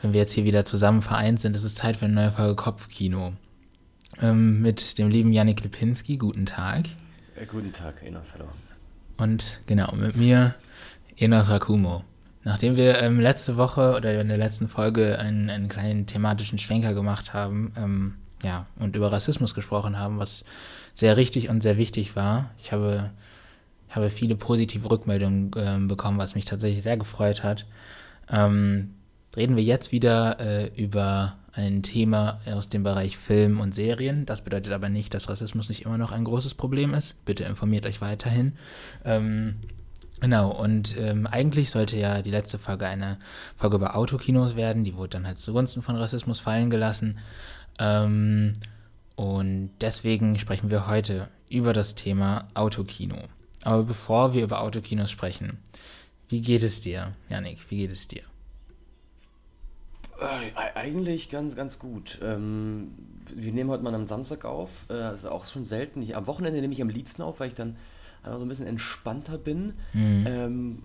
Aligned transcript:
wenn 0.00 0.14
wir 0.14 0.20
jetzt 0.20 0.32
hier 0.32 0.44
wieder 0.44 0.64
zusammen 0.64 1.02
vereint 1.02 1.42
sind, 1.42 1.54
ist 1.54 1.64
es 1.64 1.74
Zeit 1.74 1.96
für 1.96 2.06
eine 2.06 2.14
neue 2.14 2.32
Folge 2.32 2.56
Kopfkino. 2.56 3.34
Ähm, 4.22 4.62
mit 4.62 4.96
dem 4.96 5.10
lieben 5.10 5.34
Janik 5.34 5.62
Lipinski. 5.62 6.16
Guten 6.16 6.46
Tag. 6.46 6.86
Äh, 7.36 7.44
guten 7.44 7.74
Tag, 7.74 8.02
Enos, 8.02 8.32
hallo. 8.32 8.48
Und 9.18 9.60
genau, 9.66 9.94
mit 9.94 10.16
mir 10.16 10.54
Enos 11.16 11.50
Rakumo. 11.50 12.02
Nachdem 12.42 12.76
wir 12.76 13.00
ähm, 13.00 13.20
letzte 13.20 13.56
Woche 13.56 13.94
oder 13.96 14.18
in 14.20 14.28
der 14.28 14.38
letzten 14.38 14.68
Folge 14.68 15.18
einen, 15.18 15.50
einen 15.50 15.68
kleinen 15.68 16.06
thematischen 16.06 16.58
Schwenker 16.58 16.94
gemacht 16.94 17.34
haben, 17.34 17.72
ähm, 17.76 18.14
ja, 18.42 18.66
und 18.78 18.96
über 18.96 19.12
Rassismus 19.12 19.54
gesprochen 19.54 19.98
haben, 19.98 20.18
was 20.18 20.44
sehr 20.94 21.16
richtig 21.16 21.50
und 21.50 21.62
sehr 21.62 21.76
wichtig 21.76 22.16
war. 22.16 22.50
Ich 22.58 22.72
habe, 22.72 23.10
habe 23.90 24.08
viele 24.10 24.36
positive 24.36 24.90
Rückmeldungen 24.90 25.50
äh, 25.54 25.86
bekommen, 25.86 26.18
was 26.18 26.34
mich 26.34 26.46
tatsächlich 26.46 26.82
sehr 26.82 26.96
gefreut 26.96 27.42
hat. 27.42 27.66
Ähm, 28.30 28.94
reden 29.36 29.56
wir 29.56 29.62
jetzt 29.62 29.92
wieder 29.92 30.40
äh, 30.40 30.70
über 30.74 31.36
ein 31.52 31.82
Thema 31.82 32.40
aus 32.46 32.68
dem 32.68 32.84
Bereich 32.84 33.18
Film 33.18 33.60
und 33.60 33.74
Serien. 33.74 34.24
Das 34.24 34.42
bedeutet 34.42 34.72
aber 34.72 34.88
nicht, 34.88 35.12
dass 35.14 35.28
Rassismus 35.28 35.68
nicht 35.68 35.84
immer 35.84 35.98
noch 35.98 36.12
ein 36.12 36.24
großes 36.24 36.54
Problem 36.54 36.94
ist. 36.94 37.24
Bitte 37.24 37.44
informiert 37.44 37.86
euch 37.86 38.00
weiterhin. 38.00 38.52
Ähm, 39.04 39.56
Genau, 40.20 40.50
und 40.50 40.98
ähm, 40.98 41.26
eigentlich 41.26 41.70
sollte 41.70 41.96
ja 41.96 42.20
die 42.20 42.30
letzte 42.30 42.58
Folge 42.58 42.86
eine 42.86 43.18
Folge 43.56 43.76
über 43.76 43.96
Autokinos 43.96 44.54
werden. 44.54 44.84
Die 44.84 44.94
wurde 44.94 45.10
dann 45.10 45.26
halt 45.26 45.38
zugunsten 45.38 45.82
von 45.82 45.96
Rassismus 45.96 46.40
fallen 46.40 46.68
gelassen. 46.68 47.18
Ähm, 47.78 48.52
und 49.16 49.70
deswegen 49.80 50.38
sprechen 50.38 50.70
wir 50.70 50.86
heute 50.86 51.28
über 51.48 51.72
das 51.72 51.94
Thema 51.94 52.48
Autokino. 52.54 53.16
Aber 53.64 53.82
bevor 53.82 54.34
wir 54.34 54.44
über 54.44 54.60
Autokinos 54.62 55.10
sprechen, 55.10 55.58
wie 56.28 56.42
geht 56.42 56.62
es 56.62 56.80
dir, 56.80 57.14
Janik? 57.28 57.58
Wie 57.70 57.78
geht 57.78 57.90
es 57.90 58.06
dir? 58.06 58.22
Äh, 60.20 60.78
eigentlich 60.78 61.30
ganz, 61.30 61.56
ganz 61.56 61.78
gut. 61.78 62.18
Ähm, 62.22 62.92
wir 63.34 63.52
nehmen 63.52 63.70
heute 63.70 63.82
mal 63.82 63.94
am 63.94 64.06
Samstag 64.06 64.44
auf. 64.44 64.86
Äh, 64.90 65.14
ist 65.14 65.24
auch 65.24 65.46
schon 65.46 65.64
selten. 65.64 66.02
Ich, 66.02 66.14
am 66.14 66.26
Wochenende 66.26 66.60
nehme 66.60 66.74
ich 66.74 66.82
am 66.82 66.90
liebsten 66.90 67.22
auf, 67.22 67.40
weil 67.40 67.48
ich 67.48 67.54
dann 67.54 67.76
einfach 68.22 68.38
so 68.38 68.44
ein 68.44 68.48
bisschen 68.48 68.66
entspannter 68.66 69.38
bin. 69.38 69.74
Mhm. 69.92 70.24
Ähm, 70.26 70.82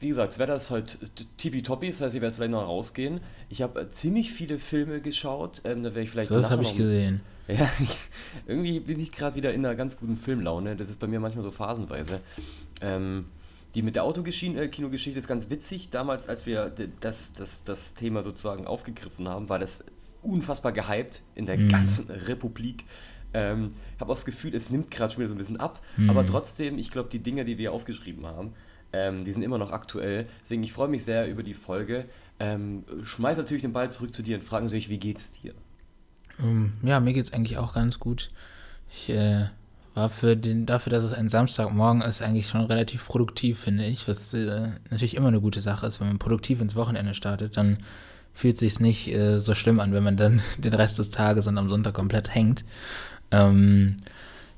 wie 0.00 0.08
gesagt, 0.08 0.32
das 0.32 0.38
Wetter 0.38 0.54
ist 0.54 0.70
halt 0.70 0.98
tippitoppi, 1.38 1.88
das 1.88 2.00
heißt, 2.00 2.14
ich 2.14 2.22
werde 2.22 2.36
vielleicht 2.36 2.52
noch 2.52 2.62
rausgehen. 2.62 3.20
Ich 3.48 3.62
habe 3.62 3.80
äh, 3.80 3.88
ziemlich 3.88 4.32
viele 4.32 4.58
Filme 4.58 5.00
geschaut, 5.00 5.62
ähm, 5.64 5.82
da 5.82 5.90
werde 5.90 6.02
ich 6.02 6.10
vielleicht. 6.10 6.28
So, 6.28 6.36
das 6.36 6.50
habe 6.50 6.62
ich 6.62 6.74
gesehen. 6.74 7.20
Ja, 7.48 7.66
ich, 7.80 7.98
irgendwie 8.46 8.78
bin 8.78 9.00
ich 9.00 9.10
gerade 9.10 9.34
wieder 9.34 9.54
in 9.54 9.64
einer 9.64 9.74
ganz 9.74 9.96
guten 9.96 10.18
Filmlaune. 10.18 10.76
Das 10.76 10.90
ist 10.90 11.00
bei 11.00 11.06
mir 11.06 11.18
manchmal 11.18 11.42
so 11.42 11.50
phasenweise. 11.50 12.20
Ähm, 12.82 13.24
die 13.74 13.80
mit 13.80 13.96
der 13.96 14.04
Autokinogeschichte 14.04 14.60
äh, 15.12 15.18
ist 15.18 15.28
ganz 15.28 15.48
witzig. 15.48 15.88
Damals, 15.88 16.28
als 16.28 16.44
wir 16.44 16.70
das, 17.00 17.32
das, 17.32 17.64
das 17.64 17.94
Thema 17.94 18.22
sozusagen 18.22 18.66
aufgegriffen 18.66 19.28
haben, 19.28 19.48
war 19.48 19.58
das 19.58 19.82
unfassbar 20.22 20.72
gehypt 20.72 21.22
in 21.34 21.46
der 21.46 21.56
mhm. 21.56 21.68
ganzen 21.70 22.10
Republik. 22.10 22.84
Ähm, 23.34 23.72
ich 23.94 24.00
habe 24.00 24.10
auch 24.10 24.16
das 24.16 24.24
Gefühl, 24.24 24.54
es 24.54 24.70
nimmt 24.70 24.90
gerade 24.90 25.12
schon 25.12 25.20
wieder 25.20 25.28
so 25.28 25.34
ein 25.34 25.38
bisschen 25.38 25.60
ab, 25.60 25.82
mhm. 25.96 26.10
aber 26.10 26.26
trotzdem, 26.26 26.78
ich 26.78 26.90
glaube, 26.90 27.08
die 27.10 27.18
Dinge, 27.18 27.44
die 27.44 27.58
wir 27.58 27.72
aufgeschrieben 27.72 28.26
haben, 28.26 28.52
ähm, 28.92 29.24
die 29.24 29.32
sind 29.32 29.42
immer 29.42 29.58
noch 29.58 29.70
aktuell. 29.70 30.26
Deswegen, 30.42 30.62
ich 30.62 30.72
freue 30.72 30.88
mich 30.88 31.04
sehr 31.04 31.28
über 31.28 31.42
die 31.42 31.54
Folge. 31.54 32.06
Ähm, 32.40 32.84
schmeiß 33.02 33.36
natürlich 33.36 33.62
den 33.62 33.72
Ball 33.72 33.92
zurück 33.92 34.14
zu 34.14 34.22
dir 34.22 34.38
und 34.38 34.44
frage 34.44 34.64
natürlich, 34.64 34.88
wie 34.88 34.98
geht's 34.98 35.30
dir? 35.30 35.52
Um, 36.38 36.46
ähm, 36.48 36.72
ja, 36.82 37.00
mir 37.00 37.12
geht's 37.12 37.32
eigentlich 37.32 37.58
auch 37.58 37.74
ganz 37.74 37.98
gut. 37.98 38.30
Ich 38.90 39.10
äh, 39.10 39.46
war 39.94 40.08
für 40.08 40.36
den, 40.36 40.64
dafür, 40.64 40.90
dass 40.90 41.04
es 41.04 41.12
ein 41.12 41.28
Samstagmorgen 41.28 42.02
ist, 42.02 42.22
eigentlich 42.22 42.48
schon 42.48 42.62
relativ 42.62 43.06
produktiv, 43.06 43.58
finde 43.58 43.84
ich. 43.84 44.08
Was 44.08 44.32
äh, 44.32 44.68
natürlich 44.90 45.16
immer 45.16 45.28
eine 45.28 45.40
gute 45.40 45.60
Sache 45.60 45.86
ist, 45.86 46.00
wenn 46.00 46.08
man 46.08 46.18
produktiv 46.18 46.60
ins 46.60 46.76
Wochenende 46.76 47.14
startet, 47.14 47.56
dann 47.56 47.78
fühlt 48.32 48.56
sich 48.56 48.78
nicht 48.78 49.12
äh, 49.12 49.40
so 49.40 49.54
schlimm 49.54 49.80
an, 49.80 49.92
wenn 49.92 50.04
man 50.04 50.16
dann 50.16 50.40
den 50.58 50.72
Rest 50.72 50.98
des 50.98 51.10
Tages 51.10 51.48
und 51.48 51.58
am 51.58 51.68
Sonntag 51.68 51.94
komplett 51.94 52.34
hängt. 52.34 52.64
Ähm, 53.30 53.96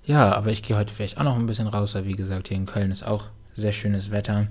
ja, 0.05 0.33
aber 0.35 0.51
ich 0.51 0.63
gehe 0.63 0.77
heute 0.77 0.93
vielleicht 0.93 1.19
auch 1.19 1.25
noch 1.25 1.37
ein 1.37 1.47
bisschen 1.47 1.69
raus, 1.69 1.95
weil 1.95 2.07
wie 2.07 2.17
gesagt, 2.17 2.49
hier 2.49 2.57
in 2.57 2.67
Köln 2.67 2.91
ist 2.91 3.05
auch 3.05 3.27
sehr 3.55 3.73
schönes 3.73 4.11
Wetter. 4.11 4.49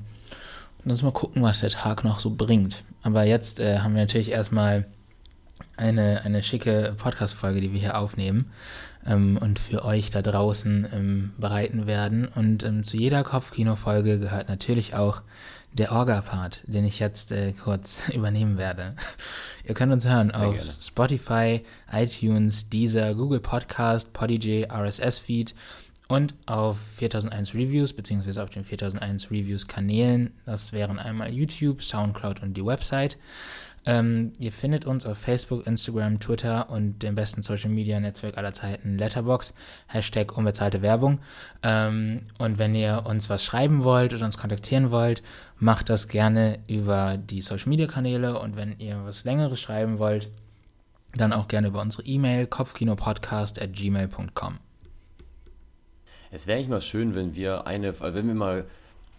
Und 0.84 0.92
uns 0.92 1.04
mal 1.04 1.12
gucken, 1.12 1.42
was 1.42 1.60
der 1.60 1.70
Tag 1.70 2.04
noch 2.04 2.20
so 2.20 2.30
bringt. 2.30 2.84
Aber 3.04 3.24
jetzt 3.24 3.60
äh, 3.60 3.80
haben 3.80 3.96
wir 3.96 4.02
natürlich 4.02 4.32
erstmal 4.32 4.86
eine, 5.76 6.22
eine 6.24 6.44
schicke 6.44 6.96
Podcast-Folge, 6.98 7.62
die 7.62 7.74
wir 7.74 7.80
hier 7.80 7.98
aufnehmen 7.98 8.52
ähm, 9.06 9.38
und 9.38 9.60
für 9.60 9.86
euch 9.86 10.10
da 10.10 10.22
draußen 10.22 10.88
ähm, 10.94 11.32
bereiten 11.38 11.88
werden. 11.88 12.28
Und 12.28 12.64
ähm, 12.64 12.84
zu 12.84 12.98
jeder 12.98 13.24
Kopfkino-Folge 13.24 14.20
gehört 14.20 14.50
natürlich 14.50 14.96
auch 14.96 15.22
der 15.74 15.92
Orga-Part, 15.92 16.62
den 16.66 16.86
ich 16.86 17.00
jetzt 17.00 17.32
äh, 17.32 17.54
kurz 17.54 18.10
übernehmen 18.14 18.58
werde. 18.58 18.96
Ihr 19.64 19.76
könnt 19.76 19.94
uns 19.94 20.08
hören 20.08 20.32
Sehr 20.32 20.48
auf 20.48 20.56
gerne. 20.56 20.72
Spotify, 20.80 21.62
iTunes, 21.92 22.70
Deezer, 22.70 23.14
Google 23.14 23.40
Podcast, 23.40 24.14
Podigy, 24.14 24.68
RSS-Feed 24.72 25.54
und 26.08 26.34
auf 26.48 26.80
4001 26.98 27.54
Reviews, 27.54 27.94
beziehungsweise 27.94 28.42
auf 28.42 28.50
den 28.50 28.66
4001 28.66 29.30
Reviews 29.30 29.68
Kanälen. 29.68 30.34
Das 30.46 30.74
wären 30.74 30.98
einmal 30.98 31.32
YouTube, 31.32 31.84
Soundcloud 31.84 32.42
und 32.42 32.58
die 32.58 32.66
Website. 32.66 33.18
Ähm, 33.86 34.34
ihr 34.40 34.52
findet 34.52 34.86
uns 34.86 35.06
auf 35.06 35.18
Facebook, 35.18 35.66
Instagram, 35.66 36.20
Twitter 36.20 36.70
und 36.70 37.00
dem 37.00 37.16
besten 37.16 37.44
Social 37.44 37.70
Media 37.70 38.00
Netzwerk 38.00 38.38
aller 38.38 38.54
Zeiten, 38.54 38.98
Letterbox, 38.98 39.54
Hashtag 39.88 40.38
unbezahlte 40.38 40.82
Werbung. 40.82 41.20
Ähm, 41.64 42.22
und 42.38 42.58
wenn 42.58 42.76
ihr 42.76 43.04
uns 43.06 43.30
was 43.30 43.44
schreiben 43.44 43.84
wollt 43.84 44.14
oder 44.14 44.26
uns 44.26 44.38
kontaktieren 44.38 44.92
wollt, 44.92 45.22
macht 45.58 45.90
das 45.90 46.08
gerne 46.08 46.60
über 46.68 47.18
die 47.18 47.42
Social 47.42 47.70
Media 47.70 47.88
Kanäle. 47.88 48.40
Und 48.40 48.56
wenn 48.56 48.78
ihr 48.80 49.00
was 49.06 49.24
Längeres 49.24 49.60
schreiben 49.60 50.00
wollt, 50.00 50.30
dann 51.16 51.34
auch 51.34 51.48
gerne 51.48 51.70
über 51.70 51.82
unsere 51.82 52.04
E-Mail 52.04 52.48
kopfkinopodcast 52.48 53.62
at 53.62 53.74
gmail.com. 53.74 54.60
Es 56.32 56.46
wäre 56.46 56.58
eigentlich 56.58 56.70
mal 56.70 56.82
schön, 56.82 57.16
wenn 57.16 57.36
wir 57.36 57.66
eine, 57.66 58.00
wenn 58.00 58.28
wir 58.28 58.36
mal 58.36 58.66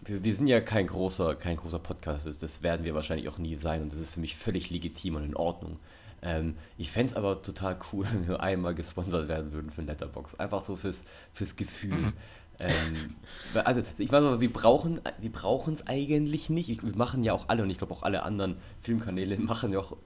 wir, 0.03 0.23
wir, 0.23 0.35
sind 0.35 0.47
ja 0.47 0.61
kein 0.61 0.87
großer, 0.87 1.35
kein 1.35 1.57
großer 1.57 1.79
Podcast, 1.79 2.25
das, 2.25 2.37
das, 2.39 2.63
werden 2.63 2.85
wir 2.85 2.95
wahrscheinlich 2.95 3.29
auch 3.29 3.37
nie 3.37 3.55
sein 3.55 3.81
und 3.81 3.91
das 3.91 3.99
ist 3.99 4.13
für 4.13 4.19
mich 4.19 4.35
völlig 4.35 4.69
legitim 4.69 5.15
und 5.15 5.23
in 5.23 5.35
Ordnung. 5.35 5.77
Ähm, 6.23 6.55
ich 6.77 6.91
fände 6.91 7.11
es 7.11 7.15
aber 7.15 7.41
total 7.41 7.77
cool, 7.91 8.05
wenn 8.11 8.27
wir 8.27 8.41
einmal 8.41 8.75
gesponsert 8.75 9.27
werden 9.27 9.51
würden 9.53 9.71
für 9.71 9.81
Letterbox. 9.81 10.35
Einfach 10.35 10.63
so 10.63 10.75
fürs, 10.75 11.05
fürs 11.33 11.55
Gefühl. 11.55 12.13
ähm, 12.59 13.15
also 13.63 13.81
ich 13.97 14.11
weiß 14.11 14.23
aber, 14.23 14.37
sie 14.37 14.47
brauchen 14.47 15.01
brauchen 15.31 15.73
es 15.73 15.87
eigentlich 15.87 16.49
nicht. 16.49 16.69
Ich, 16.69 16.83
wir 16.83 16.95
machen 16.95 17.23
ja 17.23 17.33
auch 17.33 17.49
alle 17.49 17.63
und 17.63 17.69
ich 17.69 17.77
glaube 17.77 17.93
auch 17.93 18.03
alle 18.03 18.23
anderen 18.23 18.57
Filmkanäle 18.81 19.37
machen 19.39 19.71
ja 19.71 19.79
auch 19.79 19.97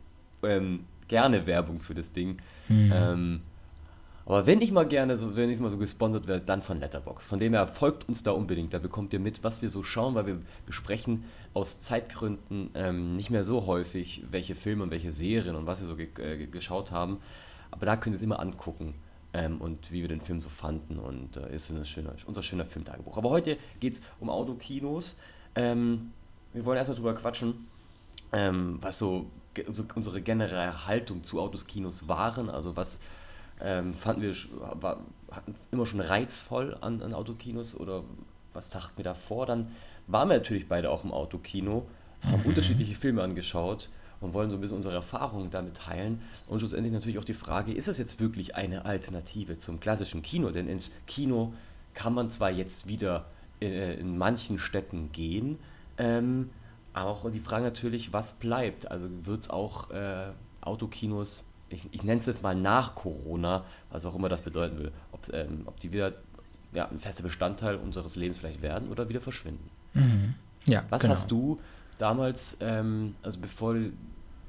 ähm, 0.44 0.86
gerne 1.08 1.46
Werbung 1.48 1.80
für 1.80 1.96
das 1.96 2.12
Ding. 2.14 2.38
Mhm. 2.70 2.92
Ähm, 2.94 3.42
aber 4.26 4.48
wenn 4.48 4.62
ich 4.62 4.72
mal 4.72 4.88
gerne, 4.88 5.18
so, 5.18 5.36
wenn 5.36 5.52
ich 5.52 5.60
mal 5.60 5.70
so 5.70 5.78
gesponsert 5.78 6.28
werde, 6.28 6.44
dann 6.44 6.64
von 6.64 6.80
Letterbox. 6.80 7.26
Von 7.26 7.38
dem 7.38 7.54
her 7.54 7.68
folgt 7.68 8.10
uns 8.10 8.24
da 8.24 8.32
unbedingt. 8.32 8.74
Da 8.74 8.80
bekommt 8.80 9.14
ihr 9.14 9.20
mit, 9.20 9.44
was 9.44 9.62
wir 9.62 9.70
so 9.70 9.84
schauen, 9.84 10.16
weil 10.16 10.26
wir 10.26 10.42
besprechen 10.66 11.26
aus 11.54 11.80
Zeitgründen 11.80 12.72
ähm, 12.74 13.16
nicht 13.16 13.30
mehr 13.30 13.44
so 13.44 13.68
häufig, 13.68 14.24
welche 14.32 14.56
Filme 14.56 14.84
und 14.84 14.90
welche 14.90 15.12
Serien 15.12 15.56
und 15.56 15.68
was 15.68 15.80
wir 15.80 15.86
so 15.86 15.96
ge 15.96 16.10
äh, 16.18 16.48
geschaut 16.48 16.92
haben. 16.92 17.20
Aber 17.70 17.86
da 17.86 17.96
könnt 17.98 18.16
ihr 18.16 18.18
es 18.18 18.24
immer 18.24 18.40
angucken 18.40 18.96
ähm, 19.34 19.62
und 19.62 19.92
wie 19.92 20.02
wir 20.02 20.08
den 20.08 20.22
Film 20.22 20.42
so 20.42 20.50
fanden. 20.50 20.98
Und 20.98 21.38
äh, 21.38 21.54
ist 21.56 21.70
eine 21.70 21.86
schöne, 21.86 22.16
unser 22.26 22.42
schöner 22.42 22.66
Filmtagebuch. 22.66 23.18
Aber 23.18 23.30
heute 23.30 23.58
geht 23.80 23.94
es 23.94 24.02
um 24.20 24.32
Autokinos. 24.32 25.18
Ähm, 25.54 26.14
wir 26.52 26.66
wollen 26.66 26.78
erstmal 26.78 26.96
drüber 26.96 27.14
quatschen, 27.14 27.68
ähm, 28.32 28.80
was 28.82 28.98
so, 28.98 29.30
so 29.68 29.86
unsere 29.94 30.22
generelle 30.22 30.88
Haltung 30.88 31.24
zu 31.24 31.40
Autoskinos 31.40 32.08
waren. 32.08 32.50
Also 32.50 32.76
was 32.76 33.02
ähm, 33.62 33.94
fanden 33.94 34.22
wir 34.22 34.36
war, 34.82 35.00
hatten 35.32 35.56
immer 35.72 35.86
schon 35.86 36.02
reizvoll 36.02 36.78
an, 36.82 37.02
an 37.02 37.14
Autokinos 37.14 37.76
oder 37.76 38.04
was 38.54 38.70
dachten 38.70 38.98
wir 38.98 39.04
davor? 39.04 39.46
Dann 39.46 39.72
waren 40.08 40.30
wir 40.30 40.38
natürlich 40.38 40.68
beide 40.68 40.90
auch 40.90 41.04
im 41.04 41.12
Autokino, 41.12 41.88
haben 42.24 42.42
mhm. 42.42 42.50
unterschiedliche 42.50 42.96
Filme 42.96 43.24
angeschaut 43.24 43.90
und 44.22 44.34
wollen 44.34 44.50
so 44.50 44.58
ein 44.58 44.62
bisschen 44.62 44.78
unsere 44.78 44.96
Erfahrungen 44.96 45.50
damit 45.50 45.78
teilen. 45.78 46.22
Und 46.48 46.60
schlussendlich 46.60 46.94
natürlich 46.94 47.20
auch 47.20 47.26
die 47.26 47.34
Frage, 47.34 47.74
ist 47.74 47.88
das 47.88 47.98
jetzt 47.98 48.20
wirklich 48.20 48.56
eine 48.56 48.86
Alternative 48.86 49.58
zum 49.58 49.80
klassischen 49.80 50.22
Kino? 50.22 50.52
Denn 50.52 50.68
ins 50.68 50.92
Kino 51.06 51.54
kann 51.94 52.14
man 52.14 52.30
zwar 52.30 52.52
jetzt 52.52 52.88
wieder 52.88 53.26
in, 53.60 53.72
äh, 53.72 53.94
in 53.96 54.18
manchen 54.18 54.58
Städten 54.58 55.12
gehen, 55.12 55.60
ähm, 55.98 56.50
aber 56.94 57.10
auch 57.10 57.30
die 57.30 57.40
Frage 57.40 57.66
natürlich, 57.66 58.14
was 58.14 58.34
bleibt? 58.34 58.90
Also 58.90 59.10
wird 59.24 59.42
es 59.42 59.50
auch 59.50 59.92
äh, 59.92 60.28
Autokinos 60.62 61.44
ich, 61.70 61.88
ich 61.92 62.04
nenne 62.04 62.20
es 62.20 62.26
jetzt 62.26 62.44
mal 62.44 62.56
nach 62.56 62.96
Corona, 62.96 63.64
was 63.90 64.06
auch 64.06 64.16
immer 64.16 64.30
das 64.30 64.42
bedeuten 64.42 64.78
will, 64.78 64.92
ähm, 65.34 65.64
ob 65.66 65.80
die 65.80 65.92
wieder 65.92 66.14
ja, 66.74 66.88
ein 66.88 67.00
fester 67.00 67.24
Bestandteil 67.24 67.76
unseres 67.76 68.16
Lebens 68.16 68.38
vielleicht 68.38 68.62
werden 68.62 68.90
oder 68.90 69.10
wieder 69.10 69.22
verschwinden. 69.22 69.70
Mhm. 69.94 70.36
Ja, 70.68 70.84
was 70.90 71.02
genau. 71.02 71.14
hast 71.14 71.32
du 71.32 71.60
damals, 71.98 72.58
ähm, 72.60 73.16
also 73.24 73.40
bevor 73.40 73.76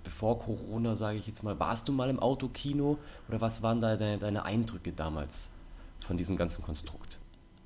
bevor 0.07 0.39
Corona, 0.39 0.95
sage 0.95 1.19
ich 1.19 1.27
jetzt 1.27 1.43
mal, 1.43 1.59
warst 1.59 1.89
du 1.89 1.93
mal 1.93 2.09
im 2.09 2.21
Autokino 2.21 2.97
oder 3.29 3.41
was 3.41 3.63
waren 3.63 3.81
da 3.81 3.97
deine, 3.97 4.19
deine 4.19 4.45
Eindrücke 4.45 4.93
damals 4.93 5.51
von 6.07 6.17
diesem 6.17 6.37
ganzen 6.37 6.63
Konstrukt? 6.63 7.19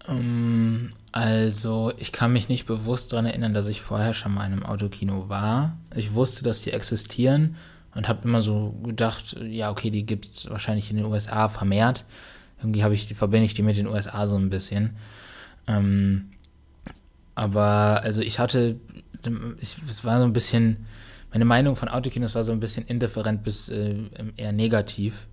Ähm, 0.09 0.91
also, 1.13 1.93
ich 1.99 2.13
kann 2.13 2.33
mich 2.33 2.49
nicht 2.49 2.65
bewusst 2.65 3.13
daran 3.13 3.27
erinnern, 3.27 3.53
dass 3.53 3.69
ich 3.69 3.83
vorher 3.83 4.15
schon 4.15 4.33
mal 4.33 4.47
in 4.47 4.53
einem 4.53 4.65
Autokino 4.65 5.29
war. 5.29 5.77
Ich 5.95 6.15
wusste, 6.15 6.43
dass 6.43 6.63
die 6.63 6.73
existieren 6.73 7.57
und 7.95 8.09
habe 8.09 8.27
immer 8.27 8.43
so 8.43 8.73
gedacht, 8.83 9.37
ja, 9.43 9.71
okay, 9.71 9.91
die 9.91 10.07
gibt 10.07 10.27
es 10.27 10.51
wahrscheinlich 10.51 10.91
in 10.91 10.97
den 10.97 11.07
USA 11.07 11.49
vermehrt. 11.49 12.05
Irgendwie 12.59 12.83
ich, 12.93 13.15
verbinde 13.15 13.47
ich 13.47 13.55
die 13.55 13.63
mit 13.63 13.77
den 13.77 13.87
USA 13.87 14.29
so 14.29 14.37
ein 14.37 14.51
bisschen. 14.51 14.91
Ähm, 15.67 16.31
aber 17.35 18.03
also 18.03 18.21
ich 18.21 18.39
hatte, 18.39 18.79
ich, 19.61 19.77
es 19.89 20.05
war 20.05 20.19
so 20.19 20.25
ein 20.25 20.33
bisschen, 20.33 20.87
meine 21.33 21.45
Meinung 21.45 21.77
von 21.77 21.89
Autokinos 21.89 22.35
war 22.35 22.45
so 22.45 22.53
ein 22.53 22.61
bisschen 22.61 22.87
indifferent 22.87 23.43
bis 23.43 23.69
äh, 23.71 23.97
eher 24.37 24.53
negativ, 24.53 25.27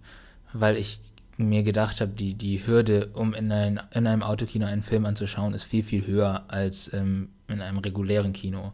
weil 0.53 0.77
ich 0.77 0.99
mir 1.37 1.63
gedacht 1.63 2.01
habe, 2.01 2.13
die, 2.13 2.33
die 2.33 2.65
Hürde, 2.65 3.07
um 3.13 3.33
in, 3.33 3.51
ein, 3.51 3.79
in 3.93 4.07
einem 4.07 4.23
Autokino 4.23 4.65
einen 4.65 4.81
Film 4.81 5.05
anzuschauen, 5.05 5.53
ist 5.53 5.65
viel, 5.65 5.83
viel 5.83 6.07
höher 6.07 6.45
als 6.47 6.91
ähm, 6.93 7.29
in 7.47 7.61
einem 7.61 7.77
regulären 7.77 8.33
Kino. 8.33 8.71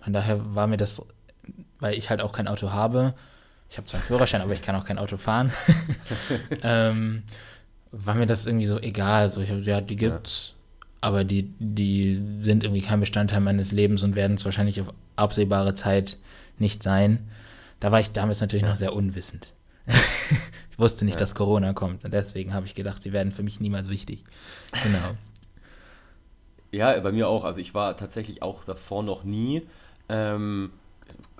Von 0.00 0.12
daher 0.12 0.54
war 0.54 0.66
mir 0.66 0.76
das, 0.76 1.02
weil 1.84 1.98
ich 1.98 2.08
halt 2.08 2.22
auch 2.22 2.32
kein 2.32 2.48
Auto 2.48 2.70
habe, 2.70 3.12
ich 3.68 3.76
habe 3.76 3.86
zwar 3.86 4.00
einen 4.00 4.06
Führerschein, 4.06 4.40
aber 4.40 4.54
ich 4.54 4.62
kann 4.62 4.74
auch 4.74 4.86
kein 4.86 4.96
Auto 4.96 5.18
fahren, 5.18 5.52
ähm, 6.62 7.24
war 7.92 8.14
mir 8.14 8.24
das 8.24 8.46
irgendwie 8.46 8.64
so 8.64 8.80
egal. 8.80 9.28
So, 9.28 9.42
ich, 9.42 9.50
ja, 9.66 9.82
die 9.82 9.96
gibt's, 9.96 10.54
ja. 10.54 10.86
aber 11.02 11.24
die, 11.24 11.52
die 11.58 12.22
sind 12.40 12.64
irgendwie 12.64 12.80
kein 12.80 13.00
Bestandteil 13.00 13.40
meines 13.40 13.70
Lebens 13.70 14.02
und 14.02 14.14
werden 14.14 14.38
es 14.38 14.46
wahrscheinlich 14.46 14.80
auf 14.80 14.94
absehbare 15.16 15.74
Zeit 15.74 16.16
nicht 16.56 16.82
sein. 16.82 17.28
Da 17.80 17.92
war 17.92 18.00
ich 18.00 18.12
damals 18.12 18.40
natürlich 18.40 18.62
ja. 18.62 18.70
noch 18.70 18.78
sehr 18.78 18.94
unwissend. 18.94 19.52
ich 19.86 20.78
wusste 20.78 21.04
nicht, 21.04 21.16
ja. 21.16 21.20
dass 21.20 21.34
Corona 21.34 21.74
kommt 21.74 22.02
und 22.06 22.14
deswegen 22.14 22.54
habe 22.54 22.64
ich 22.64 22.74
gedacht, 22.74 23.02
sie 23.02 23.12
werden 23.12 23.30
für 23.30 23.42
mich 23.42 23.60
niemals 23.60 23.90
wichtig. 23.90 24.24
Genau. 24.82 25.18
Ja, 26.72 26.98
bei 27.00 27.12
mir 27.12 27.28
auch. 27.28 27.44
Also 27.44 27.60
ich 27.60 27.74
war 27.74 27.94
tatsächlich 27.98 28.40
auch 28.40 28.64
davor 28.64 29.02
noch 29.02 29.22
nie. 29.22 29.66
Ähm, 30.08 30.70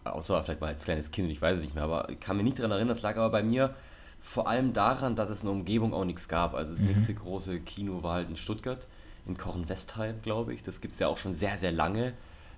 außer 0.05 0.43
vielleicht 0.43 0.61
mal 0.61 0.69
als 0.69 0.85
kleines 0.85 1.11
Kind, 1.11 1.31
ich 1.31 1.41
weiß 1.41 1.59
es 1.59 1.63
nicht 1.63 1.75
mehr, 1.75 1.85
aber 1.85 2.09
ich 2.11 2.21
kann 2.21 2.37
mich 2.37 2.45
nicht 2.45 2.59
daran 2.59 2.73
erinnern, 2.73 2.89
das 2.89 3.03
lag 3.03 3.17
aber 3.17 3.31
bei 3.31 3.43
mir 3.43 3.75
vor 4.21 4.49
allem 4.49 4.73
daran, 4.73 5.17
dass 5.17 5.29
es 5.29 5.43
in 5.43 5.49
der 5.49 5.55
Umgebung 5.55 5.93
auch 5.93 6.07
nichts 6.07 6.29
gab. 6.29 6.55
Also 6.55 6.73
das 6.73 6.81
mhm. 6.81 6.89
nächste 6.89 7.15
große 7.15 7.61
Kino 7.61 8.03
war 8.03 8.15
halt 8.15 8.31
in 8.31 8.37
Stuttgart, 8.37 8.89
in 9.27 9.37
Kochen-Westheim, 9.37 10.23
glaube 10.23 10.55
ich. 10.55 10.63
Das 10.63 10.81
gibt 10.81 10.95
es 10.95 10.99
ja 10.99 11.09
auch 11.09 11.19
schon 11.19 11.35
sehr, 11.35 11.59
sehr 11.59 11.73
lange. 11.73 12.15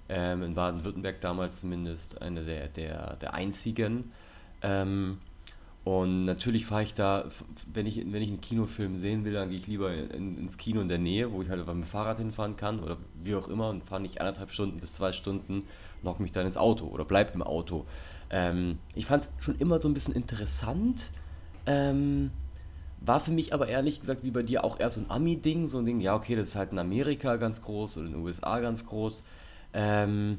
Ähm, 0.08 0.42
in 0.42 0.54
Baden-Württemberg 0.54 1.20
damals 1.20 1.60
zumindest 1.60 2.22
eine 2.22 2.44
der, 2.44 2.68
der, 2.68 3.16
der 3.16 3.34
einzigen. 3.34 4.12
Ähm, 4.62 5.18
und 5.82 6.24
natürlich 6.24 6.66
fahre 6.66 6.84
ich 6.84 6.94
da, 6.94 7.26
wenn 7.72 7.86
ich, 7.86 7.98
wenn 7.98 8.22
ich 8.22 8.28
einen 8.28 8.40
Kinofilm 8.40 8.96
sehen 8.98 9.24
will, 9.24 9.32
dann 9.32 9.50
gehe 9.50 9.58
ich 9.58 9.66
lieber 9.66 9.92
in, 9.92 10.38
ins 10.38 10.58
Kino 10.58 10.80
in 10.80 10.88
der 10.88 10.98
Nähe, 10.98 11.32
wo 11.32 11.42
ich 11.42 11.48
halt 11.48 11.60
mit 11.60 11.68
dem 11.68 11.84
Fahrrad 11.84 12.18
hinfahren 12.18 12.56
kann 12.56 12.78
oder 12.80 12.96
wie 13.22 13.34
auch 13.34 13.48
immer 13.48 13.70
und 13.70 13.84
fahre 13.84 14.00
nicht 14.00 14.20
anderthalb 14.20 14.52
Stunden 14.52 14.78
bis 14.78 14.94
zwei 14.94 15.12
Stunden, 15.12 15.64
lock 16.02 16.20
mich 16.20 16.32
dann 16.32 16.46
ins 16.46 16.56
Auto 16.56 16.86
oder 16.86 17.04
bleib 17.04 17.34
im 17.34 17.42
Auto. 17.42 17.86
Ähm, 18.30 18.78
ich 18.94 19.06
fand 19.06 19.24
es 19.24 19.44
schon 19.44 19.56
immer 19.58 19.80
so 19.80 19.88
ein 19.88 19.94
bisschen 19.94 20.14
interessant. 20.14 21.10
Ähm, 21.66 22.30
war 23.00 23.20
für 23.20 23.30
mich 23.30 23.52
aber 23.52 23.68
ehrlich 23.68 24.00
gesagt 24.00 24.24
wie 24.24 24.30
bei 24.30 24.42
dir 24.42 24.64
auch 24.64 24.80
eher 24.80 24.90
so 24.90 25.00
ein 25.00 25.10
Ami-Ding, 25.10 25.66
so 25.66 25.78
ein 25.78 25.86
Ding, 25.86 26.00
ja 26.00 26.14
okay, 26.14 26.34
das 26.34 26.48
ist 26.48 26.56
halt 26.56 26.72
in 26.72 26.78
Amerika 26.78 27.36
ganz 27.36 27.62
groß 27.62 27.98
oder 27.98 28.06
in 28.06 28.12
den 28.12 28.22
USA 28.22 28.58
ganz 28.60 28.86
groß. 28.86 29.24
Ähm, 29.74 30.38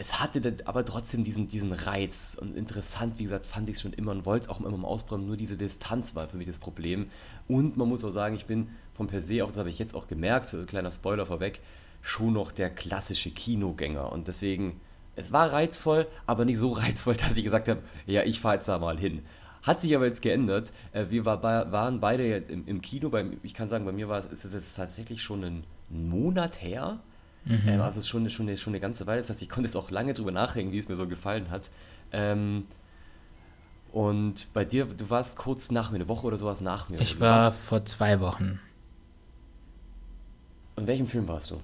es 0.00 0.20
hatte 0.20 0.56
aber 0.64 0.84
trotzdem 0.84 1.24
diesen, 1.24 1.48
diesen 1.48 1.72
Reiz 1.72 2.36
und 2.40 2.56
interessant, 2.56 3.18
wie 3.18 3.24
gesagt, 3.24 3.46
fand 3.46 3.68
ich 3.68 3.76
es 3.76 3.82
schon 3.82 3.92
immer 3.92 4.12
und 4.12 4.26
wollte 4.26 4.44
es 4.44 4.48
auch 4.48 4.60
immer 4.60 4.72
im 4.72 4.84
Ausbrennen, 4.84 5.26
nur 5.26 5.36
diese 5.36 5.56
Distanz 5.56 6.14
war 6.14 6.28
für 6.28 6.36
mich 6.36 6.46
das 6.46 6.58
Problem. 6.58 7.10
Und 7.48 7.76
man 7.76 7.88
muss 7.88 8.04
auch 8.04 8.12
sagen, 8.12 8.36
ich 8.36 8.46
bin 8.46 8.68
von 8.94 9.08
per 9.08 9.20
se, 9.20 9.42
auch 9.42 9.48
das 9.48 9.56
habe 9.56 9.70
ich 9.70 9.78
jetzt 9.78 9.96
auch 9.96 10.06
gemerkt, 10.06 10.48
so 10.48 10.64
kleiner 10.64 10.92
Spoiler 10.92 11.26
vorweg, 11.26 11.60
schon 12.02 12.32
noch 12.34 12.52
der 12.52 12.70
klassische 12.70 13.30
Kinogänger 13.30 14.12
und 14.12 14.28
deswegen, 14.28 14.80
es 15.16 15.32
war 15.32 15.52
reizvoll, 15.52 16.06
aber 16.26 16.44
nicht 16.44 16.58
so 16.58 16.72
reizvoll, 16.72 17.16
dass 17.16 17.36
ich 17.36 17.44
gesagt 17.44 17.68
habe, 17.68 17.82
ja, 18.06 18.22
ich 18.22 18.40
fahre 18.40 18.56
jetzt 18.56 18.68
da 18.68 18.78
mal 18.78 18.98
hin. 18.98 19.22
Hat 19.62 19.80
sich 19.80 19.94
aber 19.94 20.06
jetzt 20.06 20.22
geändert. 20.22 20.72
Äh, 20.92 21.06
wir 21.10 21.24
waren 21.24 22.00
beide 22.00 22.26
jetzt 22.26 22.48
im, 22.48 22.80
Kino. 22.80 23.10
ich 23.42 23.54
kann 23.54 23.68
sagen, 23.68 23.84
bei 23.84 23.92
mir 23.92 24.08
war 24.08 24.18
es, 24.18 24.26
ist 24.26 24.44
es 24.44 24.52
jetzt 24.52 24.76
tatsächlich 24.76 25.20
schon 25.20 25.42
ein 25.42 25.64
Monat 25.90 26.62
her, 26.62 27.00
Mhm. 27.48 27.62
Ähm, 27.66 27.80
also 27.80 27.98
es 27.98 28.04
ist 28.04 28.08
schon, 28.08 28.28
schon, 28.30 28.46
eine, 28.46 28.56
schon 28.56 28.72
eine 28.72 28.80
ganze 28.80 29.06
Weile. 29.06 29.18
Das 29.18 29.30
heißt, 29.30 29.42
ich 29.42 29.48
konnte 29.48 29.68
jetzt 29.68 29.76
auch 29.76 29.90
lange 29.90 30.14
drüber 30.14 30.30
nachdenken, 30.30 30.72
wie 30.72 30.78
es 30.78 30.88
mir 30.88 30.96
so 30.96 31.08
gefallen 31.08 31.50
hat. 31.50 31.70
Ähm, 32.12 32.66
und 33.90 34.52
bei 34.52 34.64
dir, 34.64 34.84
du 34.84 35.08
warst 35.08 35.36
kurz 35.36 35.70
nach 35.70 35.90
mir, 35.90 35.96
eine 35.96 36.08
Woche 36.08 36.26
oder 36.26 36.36
sowas 36.36 36.60
nach 36.60 36.90
mir. 36.90 37.00
Ich 37.00 37.20
war 37.20 37.52
vor 37.52 37.84
zwei 37.86 38.20
Wochen. 38.20 38.60
Und 40.76 40.86
welchem 40.86 41.06
Film 41.06 41.26
warst 41.26 41.50
du? 41.50 41.58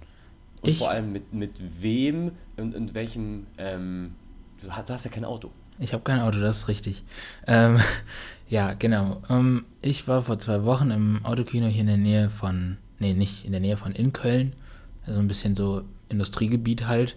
Und 0.64 0.70
ich, 0.70 0.78
vor 0.78 0.90
allem 0.90 1.12
mit, 1.12 1.32
mit 1.32 1.52
wem 1.80 2.32
und, 2.56 2.74
und 2.74 2.94
welchem, 2.94 3.46
ähm, 3.58 4.14
du, 4.62 4.70
hast, 4.70 4.88
du 4.88 4.94
hast 4.94 5.04
ja 5.04 5.10
kein 5.10 5.24
Auto. 5.24 5.50
Ich 5.78 5.92
habe 5.92 6.02
kein 6.02 6.20
Auto, 6.20 6.40
das 6.40 6.58
ist 6.58 6.68
richtig. 6.68 7.04
Ähm, 7.46 7.78
ja, 8.48 8.74
genau. 8.74 9.22
Ähm, 9.28 9.64
ich 9.82 10.08
war 10.08 10.22
vor 10.22 10.38
zwei 10.38 10.64
Wochen 10.64 10.90
im 10.90 11.24
Autokino 11.24 11.66
hier 11.66 11.82
in 11.82 11.86
der 11.86 11.96
Nähe 11.96 12.30
von, 12.30 12.78
nee, 12.98 13.14
nicht 13.14 13.44
in 13.44 13.52
der 13.52 13.60
Nähe 13.60 13.76
von 13.76 13.92
in 13.92 14.12
Köln 14.12 14.52
also 15.06 15.20
ein 15.20 15.28
bisschen 15.28 15.56
so 15.56 15.82
Industriegebiet 16.08 16.86
halt. 16.86 17.16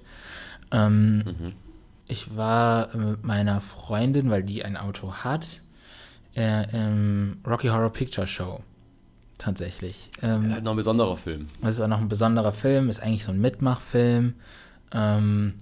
Ähm, 0.72 1.18
mhm. 1.18 1.54
Ich 2.08 2.36
war 2.36 2.96
mit 2.96 3.24
meiner 3.24 3.62
Freundin, 3.62 4.30
weil 4.30 4.44
die 4.44 4.64
ein 4.64 4.78
Auto 4.78 5.14
hat, 5.14 5.62
äh, 6.36 6.70
im 6.72 7.40
Rocky 7.46 7.68
Horror 7.68 7.92
Picture 7.92 8.28
Show. 8.28 8.62
Tatsächlich. 9.38 10.10
Ähm, 10.22 10.50
ja, 10.50 10.62
noch 10.62 10.72
ein 10.72 10.78
besonderer 10.78 11.18
Film. 11.18 11.44
Das 11.62 11.76
ist 11.76 11.82
auch 11.82 11.88
noch 11.88 12.00
ein 12.00 12.08
besonderer 12.08 12.54
Film, 12.54 12.90
ist 12.90 13.02
eigentlich 13.02 13.24
so 13.24 13.32
ein 13.32 13.40
Mitmachfilm. 13.40 14.34
Ähm, 14.92 15.54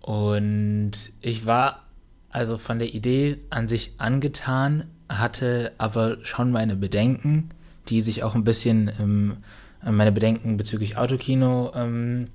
und 0.00 0.92
ich 1.20 1.44
war 1.44 1.84
also 2.30 2.58
von 2.58 2.78
der 2.78 2.94
Idee 2.94 3.38
an 3.50 3.66
sich 3.66 3.94
angetan, 3.98 4.84
hatte 5.08 5.72
aber 5.78 6.18
schon 6.22 6.52
meine 6.52 6.76
Bedenken, 6.76 7.50
die 7.88 8.00
sich 8.00 8.22
auch 8.22 8.36
ein 8.36 8.44
bisschen 8.44 8.88
im 8.98 9.38
äh, 9.84 9.90
meine 9.90 10.12
Bedenken 10.12 10.56
bezüglich 10.56 10.96
Autokino 10.96 11.72
ähm, 11.74 12.28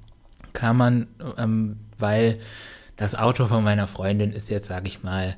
klammern, 0.53 1.07
ähm, 1.37 1.77
weil 1.97 2.39
das 2.95 3.15
Auto 3.15 3.47
von 3.47 3.63
meiner 3.63 3.87
Freundin 3.87 4.31
ist 4.31 4.49
jetzt, 4.49 4.67
sage 4.67 4.87
ich 4.87 5.03
mal, 5.03 5.35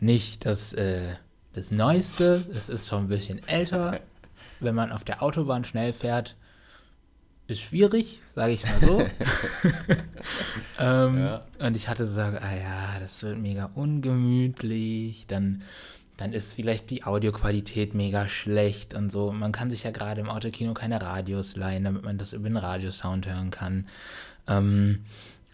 nicht 0.00 0.44
das, 0.46 0.72
äh, 0.74 1.14
das 1.54 1.70
Neueste. 1.70 2.44
Es 2.54 2.68
ist 2.68 2.88
schon 2.88 3.04
ein 3.04 3.08
bisschen 3.08 3.46
älter. 3.46 4.00
Wenn 4.60 4.74
man 4.74 4.92
auf 4.92 5.04
der 5.04 5.22
Autobahn 5.22 5.64
schnell 5.64 5.92
fährt, 5.92 6.36
ist 7.46 7.60
schwierig, 7.60 8.20
sage 8.34 8.52
ich 8.52 8.64
mal 8.64 8.80
so. 8.80 9.00
ähm, 10.80 11.18
ja. 11.18 11.40
Und 11.58 11.76
ich 11.76 11.88
hatte 11.88 12.06
so, 12.06 12.20
ah 12.20 12.32
ja, 12.32 12.98
das 13.00 13.22
wird 13.22 13.38
mega 13.38 13.70
ungemütlich. 13.74 15.26
Dann 15.26 15.62
dann 16.18 16.32
ist 16.32 16.54
vielleicht 16.54 16.90
die 16.90 17.04
Audioqualität 17.04 17.94
mega 17.94 18.28
schlecht 18.28 18.92
und 18.92 19.10
so. 19.10 19.32
Man 19.32 19.52
kann 19.52 19.70
sich 19.70 19.84
ja 19.84 19.92
gerade 19.92 20.20
im 20.20 20.28
Autokino 20.28 20.74
keine 20.74 21.00
Radios 21.00 21.54
leihen, 21.54 21.84
damit 21.84 22.02
man 22.02 22.18
das 22.18 22.32
über 22.32 22.48
den 22.48 22.56
Radiosound 22.56 23.28
hören 23.28 23.50
kann. 23.50 23.86
Ähm, 24.48 25.04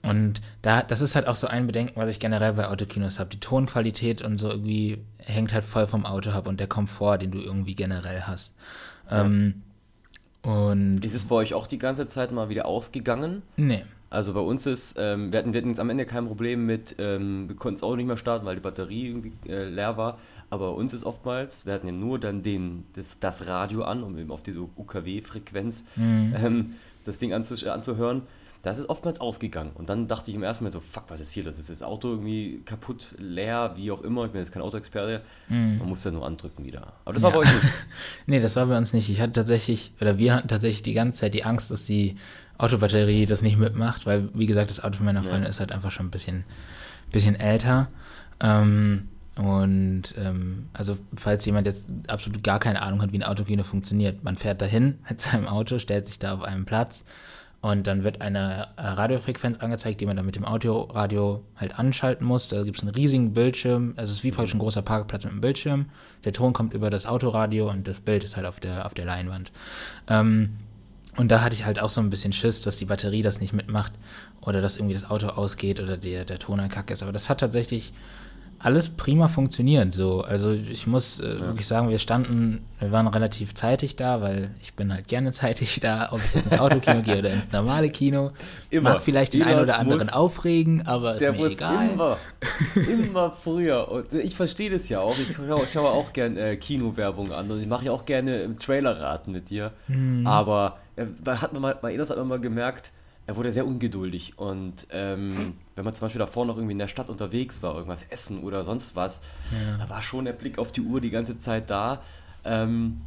und 0.03 0.41
da, 0.63 0.83
das 0.83 1.03
ist 1.03 1.17
halt 1.17 1.29
auch 1.29 1.37
so 1.37 1.47
ein 1.47 1.67
Bedenken, 1.67 2.01
was 2.01 2.09
ich 2.09 2.19
generell 2.19 2.55
bei 2.55 2.69
Autokinos 2.69 3.19
habe. 3.19 3.29
Die 3.29 3.41
Tonqualität 3.41 4.23
und 4.23 4.39
so 4.39 4.49
irgendwie 4.49 5.05
hängt 5.19 5.53
halt 5.53 5.65
voll 5.65 5.87
vom 5.87 6.07
Auto 6.07 6.31
ab 6.31 6.49
und 6.49 6.59
der 6.59 6.67
Komfort, 6.67 7.19
den 7.19 7.31
du 7.31 7.41
irgendwie 7.41 7.75
generell 7.75 8.23
hast. 8.23 8.55
Ähm, 9.11 9.63
und 10.43 11.05
ist 11.05 11.15
es 11.15 11.25
bei 11.25 11.37
euch 11.37 11.55
auch 11.55 11.67
die 11.67 11.79
ganze 11.79 12.07
Zeit 12.07 12.33
mal 12.33 12.49
wieder 12.49 12.67
ausgegangen? 12.67 13.43
Nee. 13.57 13.83
Also 14.11 14.33
bei 14.33 14.41
uns 14.41 14.65
ist, 14.67 14.95
ähm, 14.97 15.33
wir, 15.33 15.41
hatten, 15.41 15.53
wir 15.53 15.59
hatten 15.59 15.71
jetzt 15.71 15.81
am 15.81 15.91
Ende 15.91 16.07
kein 16.07 16.27
Problem 16.27 16.67
mit, 16.67 16.95
ähm, 16.99 17.49
wir 17.49 17.57
konnten 17.57 17.77
es 17.77 17.83
auch 17.83 17.97
nicht 17.97 18.07
mehr 18.07 18.17
starten, 18.17 18.47
weil 18.47 18.55
die 18.55 18.61
Batterie 18.61 19.09
irgendwie 19.09 19.33
äh, 19.49 19.65
leer 19.69 19.97
war. 19.97 20.19
Aber 20.51 20.71
bei 20.71 20.77
uns 20.77 20.95
ist 20.95 21.05
oftmals, 21.05 21.67
wir 21.67 21.73
hatten 21.73 21.87
ja 21.87 21.93
nur 21.93 22.21
dann 22.21 22.45
den, 22.45 22.85
das, 22.95 23.19
das 23.19 23.49
Radio 23.49 23.83
an, 23.83 24.05
um 24.05 24.17
eben 24.17 24.31
auf 24.31 24.45
diese 24.45 24.61
UKW-Frequenz 24.61 25.85
mhm. 25.97 26.35
ähm, 26.37 26.75
das 27.05 27.19
Ding 27.19 27.33
anzu, 27.33 27.57
anzuhören. 27.69 28.23
Da 28.65 28.71
ist 28.71 28.89
oftmals 28.89 29.21
ausgegangen. 29.21 29.73
Und 29.75 29.91
dann 29.91 30.09
dachte 30.09 30.31
ich 30.31 30.37
im 30.37 30.43
ersten 30.43 30.65
Mal 30.65 30.71
so, 30.73 30.81
fuck, 30.81 31.05
was 31.09 31.21
ist 31.21 31.33
hier? 31.33 31.45
Das 31.45 31.59
ist 31.59 31.69
das 31.69 31.83
Auto 31.83 32.09
irgendwie 32.09 32.63
kaputt, 32.65 33.15
leer, 33.19 33.75
wie 33.77 33.91
auch 33.91 34.01
immer. 34.01 34.25
Ich 34.25 34.31
bin 34.31 34.41
jetzt 34.41 34.53
kein 34.53 34.63
Autoexperte. 34.63 35.21
Mhm. 35.51 35.77
Man 35.81 35.89
muss 35.91 36.03
ja 36.03 36.11
nur 36.11 36.25
andrücken 36.27 36.65
wieder. 36.65 36.95
Aber 37.05 37.13
das 37.13 37.21
ja. 37.21 37.25
war 37.25 37.33
bei 37.33 37.39
euch 37.41 37.53
nicht. 37.53 37.75
nee, 38.27 38.41
das 38.41 38.57
war 38.57 38.65
bei 38.65 38.79
uns 38.79 38.95
nicht. 38.95 39.11
Ich 39.11 39.21
hatte 39.21 39.33
tatsächlich, 39.33 39.93
oder 40.01 40.17
wir 40.17 40.35
hatten 40.35 40.49
tatsächlich 40.49 40.83
die 40.83 40.95
ganze 40.95 41.21
Zeit 41.21 41.35
die 41.35 41.45
Angst, 41.45 41.71
dass 41.71 41.85
die 41.85 42.17
Autobatterie 42.57 43.27
das 43.27 43.43
nicht 43.43 43.59
mitmacht, 43.59 44.07
weil, 44.07 44.31
wie 44.33 44.47
gesagt, 44.47 44.71
das 44.71 44.83
Auto 44.83 44.97
von 44.97 45.05
meiner 45.05 45.23
Freundin 45.23 45.43
ja. 45.43 45.51
ist 45.51 45.61
halt 45.61 45.71
einfach 45.71 45.91
schon 45.91 46.07
ein 46.07 46.11
bisschen, 46.11 46.45
bisschen 47.13 47.39
älter. 47.39 47.89
Ähm, 48.41 49.09
und 49.37 50.15
ähm, 50.17 50.71
also 50.73 50.97
falls 51.15 51.45
jemand 51.45 51.67
jetzt 51.67 51.91
absolut 52.07 52.43
gar 52.43 52.61
keine 52.61 52.81
Ahnung 52.81 53.03
hat, 53.03 53.13
wie 53.13 53.19
ein 53.19 53.25
Autokino 53.25 53.63
funktioniert, 53.63 54.25
man 54.25 54.37
fährt 54.37 54.63
dahin 54.63 55.01
mit 55.07 55.21
seinem 55.21 55.49
Auto, 55.49 55.79
stellt 55.79 56.07
sich 56.07 56.19
da 56.19 56.33
auf 56.33 56.45
einen 56.45 56.65
Platz 56.65 57.05
Und 57.65 57.87
dann 57.87 58.05
wird 58.05 58.21
eine 58.21 58.69
äh, 58.77 58.83
Radiofrequenz 58.83 59.61
angezeigt, 59.61 59.99
die 60.03 60.05
man 60.05 60.19
dann 60.19 60.27
mit 60.27 60.37
dem 60.37 60.45
Autoradio 60.45 61.43
halt 61.57 61.79
anschalten 61.79 62.27
muss. 62.27 62.51
Da 62.51 62.63
gibt 62.63 62.77
es 62.77 62.83
einen 62.83 62.95
riesigen 62.95 63.33
Bildschirm. 63.33 63.95
Es 63.97 64.11
ist 64.11 64.23
wie 64.23 64.33
praktisch 64.33 64.53
ein 64.53 64.59
großer 64.59 64.83
Parkplatz 64.83 65.25
mit 65.25 65.33
einem 65.33 65.41
Bildschirm. 65.41 65.87
Der 66.27 66.35
Ton 66.35 66.53
kommt 66.53 66.75
über 66.75 66.91
das 66.91 67.07
Autoradio 67.07 67.71
und 67.71 67.89
das 67.89 68.01
Bild 68.01 68.23
ist 68.23 68.37
halt 68.37 68.45
auf 68.45 68.61
der, 68.61 68.85
auf 68.85 68.93
der 68.93 69.07
Leinwand. 69.07 69.51
Ähm, 70.09 70.59
und 71.17 71.31
da 71.31 71.41
hatte 71.41 71.55
ich 71.55 71.65
halt 71.65 71.81
auch 71.81 71.89
so 71.89 72.03
ein 72.03 72.11
bisschen 72.11 72.35
Schiss, 72.35 72.61
dass 72.61 72.77
die 72.77 72.85
Batterie 72.85 73.23
das 73.23 73.41
nicht 73.41 73.55
mitmacht 73.55 73.95
oder 74.43 74.61
dass 74.61 74.77
irgendwie 74.77 74.93
das 74.93 75.11
Auto 75.11 75.29
ausgeht 75.29 75.81
oder 75.81 75.97
der, 75.97 76.27
der 76.27 76.39
Ton 76.39 76.61
ein 76.61 76.69
Kack 76.69 76.91
ist. 76.91 77.03
Aber 77.03 77.13
das 77.13 77.31
hat 77.31 77.41
tatsächlich 77.41 77.95
alles 78.59 78.91
prima 78.91 79.29
funktioniert. 79.29 79.95
So, 79.95 80.23
also 80.23 80.53
ich 80.53 80.87
muss 80.87 81.21
äh, 81.21 81.35
ja. 81.35 81.41
wirklich 81.41 81.67
sagen, 81.67 81.89
wir 81.89 81.99
standen, 81.99 82.65
wir 82.79 82.93
waren 82.93 83.07
relativ 83.07 83.55
zeitig 83.55 83.97
da, 83.97 84.21
weil 84.21 84.51
ich 84.63 84.75
bin 84.75 84.93
halt 84.93 85.09
gerne 85.09 85.33
zeitig 85.33 85.81
da, 85.81 86.09
ob 86.13 86.21
ich 86.21 86.45
ins 86.45 86.59
Autokino 86.59 87.03
gehe 87.03 87.19
oder 87.19 87.31
ins 87.31 87.53
normale 87.53 87.91
Kino. 87.91 88.33
Immer. 88.71 88.95
Mag 88.95 89.03
vielleicht 89.03 89.35
den 89.35 89.43
einen 89.43 89.61
oder 89.61 89.79
anderen 89.79 90.09
aufregen, 90.09 90.87
aber 90.87 91.17
ist 91.17 91.21
mir 91.21 91.47
egal. 91.47 91.91
Immer, 91.93 92.17
immer 92.89 93.31
früher. 93.31 93.91
Und 93.91 94.13
ich 94.13 94.37
verstehe 94.37 94.71
das 94.71 94.89
ja 94.89 95.01
auch. 95.01 95.17
Ich 95.19 95.37
schaue, 95.37 95.67
schaue 95.73 95.91
auch 95.91 96.13
gerne 96.13 96.41
äh, 96.41 96.57
Kinowerbung 96.57 97.33
an 97.33 97.51
und 97.51 97.61
ich 97.61 97.67
mache 97.67 97.87
ja 97.87 97.93
auch 97.93 98.05
gerne 98.05 98.43
im 98.43 98.59
Trailerraten 98.59 99.33
mit 99.33 99.51
dir. 99.51 99.73
Hm. 99.87 100.27
Aber 100.27 100.79
äh, 100.97 101.07
hat 101.27 101.53
man 101.53 101.63
mal, 101.63 101.79
bei 101.81 101.95
Enos 101.95 102.11
hat 102.11 102.17
man 102.17 102.29
mal 102.29 102.41
gemerkt, 102.41 102.93
er 103.27 103.37
wurde 103.37 103.53
sehr 103.53 103.67
ungeduldig. 103.67 104.39
Und 104.39 104.87
ähm, 104.91 105.55
wenn 105.75 105.85
man 105.85 105.95
zum 105.95 106.03
Beispiel 106.03 106.19
davor 106.19 106.45
noch 106.47 106.57
irgendwie 106.57 106.73
in 106.73 106.79
der 106.79 106.89
Stadt 106.89 107.09
unterwegs 107.09 107.63
war, 107.63 107.75
irgendwas 107.75 108.03
essen 108.05 108.43
oder 108.43 108.65
sonst 108.65 108.97
was, 108.97 109.23
ja. 109.51 109.79
da 109.79 109.89
war 109.89 110.03
schon 110.03 110.25
der 110.25 110.33
Blick 110.33 110.59
auf 110.59 110.73
die 110.73 110.83
Uhr 110.83 111.01
die 111.01 111.11
ganze 111.11 111.39
Zeit 111.39 111.71
da. 111.71 112.03
Ähm, 112.45 113.01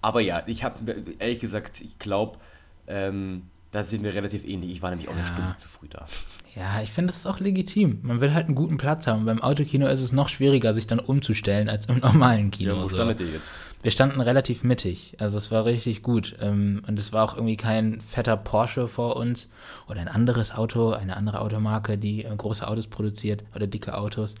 aber 0.00 0.20
ja, 0.20 0.42
ich 0.46 0.64
habe 0.64 1.04
ehrlich 1.18 1.40
gesagt, 1.40 1.80
ich 1.80 1.98
glaube, 1.98 2.38
ähm, 2.86 3.48
da 3.72 3.82
sind 3.82 4.04
wir 4.04 4.12
relativ 4.14 4.44
ähnlich. 4.44 4.70
Ich 4.70 4.82
war 4.82 4.90
nämlich 4.90 5.08
auch 5.08 5.14
eine 5.14 5.26
Stunde 5.26 5.56
zu 5.56 5.66
früh 5.66 5.88
da. 5.88 6.06
Ja, 6.54 6.82
ich 6.82 6.92
finde 6.92 7.10
das 7.12 7.22
ist 7.22 7.26
auch 7.26 7.40
legitim. 7.40 8.00
Man 8.02 8.20
will 8.20 8.34
halt 8.34 8.46
einen 8.46 8.54
guten 8.54 8.76
Platz 8.76 9.06
haben. 9.06 9.24
Beim 9.24 9.40
Autokino 9.40 9.88
ist 9.88 10.02
es 10.02 10.12
noch 10.12 10.28
schwieriger, 10.28 10.74
sich 10.74 10.86
dann 10.86 11.00
umzustellen 11.00 11.70
als 11.70 11.86
im 11.86 11.98
normalen 11.98 12.50
Kino. 12.50 12.76
Ja, 12.76 12.84
wo 12.84 12.88
standet 12.90 13.20
ihr 13.20 13.30
jetzt? 13.30 13.50
Wir 13.80 13.90
standen 13.90 14.20
relativ 14.20 14.62
mittig. 14.62 15.16
Also 15.18 15.38
es 15.38 15.50
war 15.50 15.64
richtig 15.64 16.02
gut. 16.02 16.36
Ähm, 16.40 16.82
und 16.86 17.00
es 17.00 17.14
war 17.14 17.24
auch 17.24 17.34
irgendwie 17.34 17.56
kein 17.56 18.02
fetter 18.02 18.36
Porsche 18.36 18.88
vor 18.88 19.16
uns 19.16 19.48
oder 19.88 20.00
ein 20.02 20.08
anderes 20.08 20.52
Auto, 20.52 20.90
eine 20.92 21.16
andere 21.16 21.40
Automarke, 21.40 21.96
die 21.96 22.24
äh, 22.24 22.36
große 22.36 22.68
Autos 22.68 22.88
produziert 22.88 23.42
oder 23.54 23.66
dicke 23.66 23.96
Autos. 23.96 24.34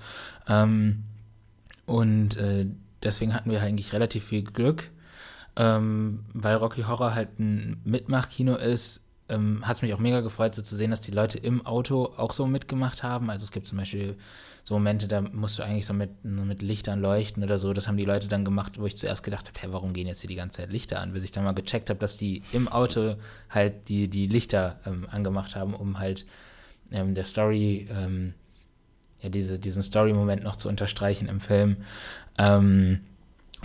Ähm, 0.46 1.04
und 1.86 2.36
äh, 2.36 2.66
deswegen 3.02 3.34
hatten 3.34 3.50
wir 3.50 3.62
eigentlich 3.62 3.94
relativ 3.94 4.26
viel 4.26 4.42
Glück. 4.42 4.90
Ähm, 5.56 6.24
weil 6.32 6.56
Rocky 6.56 6.82
Horror 6.82 7.14
halt 7.14 7.38
ein 7.38 7.80
Mitmachkino 7.84 8.56
ist, 8.56 9.01
ähm, 9.32 9.66
hat 9.66 9.76
es 9.76 9.82
mich 9.82 9.94
auch 9.94 9.98
mega 9.98 10.20
gefreut, 10.20 10.54
so 10.54 10.62
zu 10.62 10.76
sehen, 10.76 10.90
dass 10.90 11.00
die 11.00 11.10
Leute 11.10 11.38
im 11.38 11.64
Auto 11.66 12.12
auch 12.16 12.32
so 12.32 12.46
mitgemacht 12.46 13.02
haben. 13.02 13.30
Also 13.30 13.44
es 13.44 13.50
gibt 13.50 13.66
zum 13.66 13.78
Beispiel 13.78 14.16
so 14.64 14.74
Momente, 14.74 15.08
da 15.08 15.20
musst 15.20 15.58
du 15.58 15.62
eigentlich 15.62 15.86
so 15.86 15.94
mit, 15.94 16.24
mit 16.24 16.62
Lichtern 16.62 17.00
leuchten 17.00 17.42
oder 17.42 17.58
so. 17.58 17.72
Das 17.72 17.88
haben 17.88 17.96
die 17.96 18.04
Leute 18.04 18.28
dann 18.28 18.44
gemacht, 18.44 18.78
wo 18.78 18.86
ich 18.86 18.96
zuerst 18.96 19.22
gedacht 19.22 19.48
habe, 19.48 19.58
hey, 19.60 19.72
warum 19.72 19.92
gehen 19.92 20.06
jetzt 20.06 20.20
hier 20.20 20.28
die 20.28 20.36
ganze 20.36 20.58
Zeit 20.58 20.70
Lichter 20.70 21.00
an? 21.00 21.12
Bis 21.12 21.24
ich 21.24 21.32
dann 21.32 21.44
mal 21.44 21.52
gecheckt 21.52 21.90
habe, 21.90 21.98
dass 21.98 22.18
die 22.18 22.42
im 22.52 22.68
Auto 22.68 23.16
halt 23.50 23.88
die, 23.88 24.08
die 24.08 24.26
Lichter 24.26 24.78
ähm, 24.86 25.06
angemacht 25.10 25.56
haben, 25.56 25.74
um 25.74 25.98
halt 25.98 26.26
ähm, 26.92 27.14
der 27.14 27.24
Story, 27.24 27.88
ähm, 27.90 28.34
ja, 29.20 29.30
diese, 29.30 29.58
diesen 29.58 29.82
Story-Moment 29.82 30.44
noch 30.44 30.56
zu 30.56 30.68
unterstreichen 30.68 31.26
im 31.28 31.40
Film. 31.40 31.78
Ähm, 32.38 33.00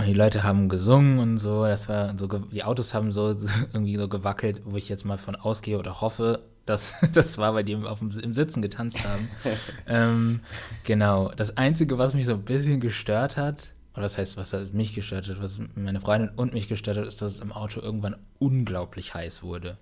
die 0.06 0.13
Leute 0.13 0.44
haben 0.44 0.70
gesungen 0.70 1.20
und 1.20 1.38
so, 1.38 1.66
das 1.66 1.89
war 1.89 2.18
so, 2.18 2.27
die 2.27 2.63
Autos 2.63 2.94
haben 2.94 3.12
so, 3.12 3.34
so 3.34 3.48
irgendwie 3.74 3.98
so 3.98 4.08
gewackelt, 4.08 4.62
wo 4.66 4.77
ich 4.77 4.89
jetzt 4.89 5.06
mal 5.06 5.18
von 5.18 5.36
ausgehe 5.36 5.80
oder 5.80 6.01
hoffe, 6.01 6.44
dass 6.66 6.96
das 7.13 7.38
war, 7.38 7.56
weil 7.56 7.63
die 7.63 7.75
auf 7.75 8.00
dem, 8.00 8.12
im 8.12 8.34
Sitzen 8.36 8.62
getanzt 8.62 9.04
haben. 9.04 9.30
ähm, 9.88 10.39
genau. 10.84 11.32
Das 11.36 11.58
Einzige, 11.58 11.98
was 11.98 12.13
mich 12.13 12.25
so 12.25 12.34
ein 12.34 12.44
bisschen 12.44 12.80
gestört 12.80 13.38
hat, 13.38 13.72
oder 13.94 14.04
das 14.04 14.20
heißt, 14.20 14.38
was 14.38 14.54
mich 14.74 14.94
gestört 14.94 15.27
hat, 15.27 15.42
was 15.42 15.60
meine 15.74 16.00
Freundin 16.00 16.30
und 16.36 16.54
mich 16.54 16.68
gestört 16.68 16.98
hat, 16.98 17.08
ist, 17.08 17.22
dass 17.22 17.36
es 17.36 17.39
im 17.39 17.51
Auto 17.51 17.82
irgendwann 17.82 18.16
unglaublich 18.38 19.16
heiß 19.16 19.42
wurde. 19.42 19.77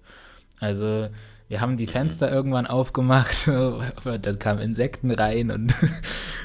Also, 0.61 1.09
wir 1.49 1.59
haben 1.59 1.75
die 1.75 1.85
Fenster 1.85 2.31
irgendwann 2.31 2.65
aufgemacht, 2.65 3.47
dann 3.47 4.39
kamen 4.39 4.61
Insekten 4.61 5.11
rein 5.11 5.51
und 5.51 5.75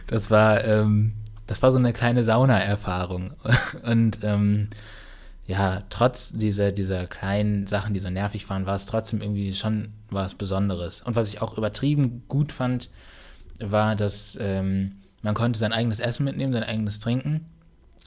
das 0.09 0.33
war, 0.33 0.65
ähm, 0.65 1.13
das 1.51 1.63
war 1.63 1.73
so 1.73 1.79
eine 1.79 1.93
kleine 1.93 2.23
Sauna-Erfahrung. 2.23 3.33
Und 3.83 4.21
ähm, 4.23 4.69
ja, 5.49 5.83
trotz 5.91 6.31
dieser, 6.31 6.71
dieser 6.71 7.09
kleinen 7.09 7.67
Sachen, 7.67 7.93
die 7.93 7.99
so 7.99 8.09
nervig 8.09 8.49
waren, 8.49 8.67
war 8.67 8.77
es 8.77 8.87
trotzdem 8.87 9.21
irgendwie 9.21 9.53
schon 9.53 9.89
was 10.11 10.37
Besonderes. 10.37 11.03
Und 11.03 11.17
was 11.17 11.27
ich 11.27 11.43
auch 11.43 11.59
übertrieben 11.59 12.23
gut 12.29 12.53
fand, 12.53 12.89
war, 13.59 13.97
dass 13.97 14.39
ähm, 14.41 14.93
man 15.23 15.35
konnte 15.35 15.59
sein 15.59 15.73
eigenes 15.73 15.99
Essen 15.99 16.23
mitnehmen, 16.23 16.53
sein 16.53 16.63
eigenes 16.63 17.01
Trinken. 17.01 17.47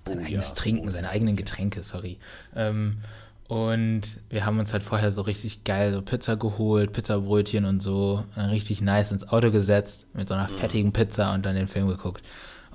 Sein 0.07 0.19
oh, 0.21 0.25
eigenes 0.25 0.49
ja. 0.51 0.55
Trinken, 0.55 0.89
seine 0.89 1.09
eigenen 1.09 1.35
Getränke, 1.35 1.83
sorry. 1.83 2.19
Ähm, 2.55 2.99
und 3.49 4.03
wir 4.29 4.45
haben 4.45 4.57
uns 4.57 4.71
halt 4.71 4.83
vorher 4.83 5.11
so 5.11 5.21
richtig 5.21 5.65
geil 5.65 5.91
so 5.91 6.01
Pizza 6.01 6.37
geholt, 6.37 6.93
Pizzabrötchen 6.93 7.65
und 7.65 7.83
so, 7.83 8.23
richtig 8.37 8.79
nice 8.79 9.11
ins 9.11 9.27
Auto 9.27 9.51
gesetzt 9.51 10.07
mit 10.13 10.29
so 10.29 10.33
einer 10.33 10.49
mhm. 10.49 10.55
fettigen 10.55 10.93
Pizza 10.93 11.33
und 11.33 11.45
dann 11.45 11.55
den 11.55 11.67
Film 11.67 11.89
geguckt. 11.89 12.23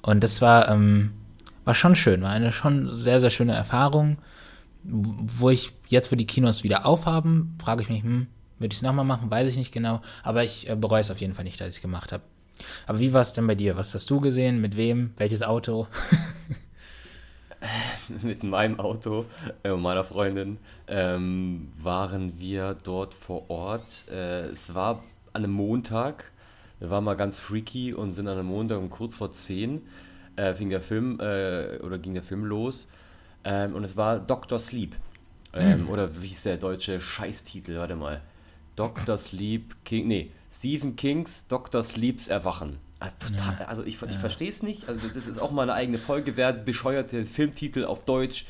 Und 0.02 0.22
das 0.22 0.40
war, 0.40 0.68
ähm, 0.68 1.12
war 1.64 1.74
schon 1.74 1.94
schön, 1.94 2.22
war 2.22 2.30
eine 2.30 2.52
schon 2.52 2.94
sehr, 2.94 3.20
sehr 3.20 3.30
schöne 3.30 3.54
Erfahrung. 3.54 4.18
Wo 4.84 5.50
ich 5.50 5.72
jetzt, 5.88 6.12
wo 6.12 6.16
die 6.16 6.26
Kinos 6.26 6.62
wieder 6.62 6.86
aufhaben, 6.86 7.56
frage 7.62 7.82
ich 7.82 7.88
mich, 7.88 8.02
hm, 8.02 8.28
würde 8.58 8.72
ich 8.72 8.78
es 8.78 8.82
nochmal 8.82 9.04
machen, 9.04 9.30
weiß 9.30 9.48
ich 9.48 9.56
nicht 9.56 9.72
genau. 9.72 10.00
Aber 10.22 10.44
ich 10.44 10.68
äh, 10.68 10.76
bereue 10.76 11.00
es 11.00 11.10
auf 11.10 11.20
jeden 11.20 11.34
Fall 11.34 11.44
nicht, 11.44 11.60
dass 11.60 11.68
ich 11.68 11.76
es 11.76 11.82
gemacht 11.82 12.12
habe. 12.12 12.22
Aber 12.86 12.98
wie 12.98 13.12
war 13.12 13.20
es 13.20 13.32
denn 13.32 13.46
bei 13.46 13.54
dir? 13.54 13.76
Was 13.76 13.94
hast 13.94 14.10
du 14.10 14.20
gesehen? 14.20 14.60
Mit 14.60 14.76
wem? 14.76 15.12
Welches 15.16 15.42
Auto? 15.42 15.86
mit 18.22 18.42
meinem 18.42 18.80
Auto 18.80 19.26
äh, 19.62 19.70
und 19.70 19.82
meiner 19.82 20.04
Freundin 20.04 20.58
ähm, 20.86 21.72
waren 21.78 22.38
wir 22.38 22.76
dort 22.82 23.14
vor 23.14 23.50
Ort. 23.50 24.04
Äh, 24.10 24.46
es 24.46 24.74
war 24.74 25.02
an 25.32 25.44
einem 25.44 25.52
Montag 25.52 26.32
wir 26.80 26.90
waren 26.90 27.04
mal 27.04 27.14
ganz 27.14 27.40
freaky 27.40 27.94
und 27.94 28.12
sind 28.12 28.28
an 28.28 28.38
einem 28.38 28.48
Montag 28.48 28.78
um 28.78 28.90
kurz 28.90 29.16
vor 29.16 29.32
10 29.32 29.82
äh, 30.38 30.54
fing 30.54 30.70
der 30.70 30.80
Film 30.80 31.18
äh, 31.20 31.78
oder 31.78 31.98
ging 31.98 32.14
der 32.14 32.22
Film 32.22 32.44
los. 32.44 32.88
Ähm, 33.44 33.74
und 33.74 33.84
es 33.84 33.96
war 33.96 34.18
Dr. 34.18 34.58
Sleep. 34.58 34.94
Ähm, 35.52 35.82
mhm. 35.82 35.90
Oder 35.90 36.22
wie 36.22 36.28
ist 36.28 36.44
der 36.44 36.56
deutsche 36.56 37.00
Scheißtitel? 37.00 37.76
Warte 37.76 37.96
mal. 37.96 38.20
Dr. 38.76 39.18
Sleep 39.18 39.74
King. 39.84 40.06
Nee, 40.06 40.30
Stephen 40.52 40.96
Kings 40.96 41.46
Dr. 41.48 41.82
Sleeps 41.82 42.28
Erwachen. 42.28 42.78
Also, 43.00 43.14
total, 43.30 43.56
ja. 43.60 43.66
also 43.66 43.82
ich, 43.84 44.00
ich 44.02 44.12
ja. 44.12 44.18
verstehe 44.18 44.50
es 44.50 44.62
nicht. 44.62 44.88
Also 44.88 45.08
das 45.08 45.26
ist 45.26 45.38
auch 45.38 45.50
mal 45.50 45.62
eine 45.62 45.74
eigene 45.74 45.98
Folge 45.98 46.36
wert. 46.36 46.64
Bescheuerte 46.64 47.24
Filmtitel 47.24 47.84
auf 47.84 48.04
Deutsch. 48.04 48.46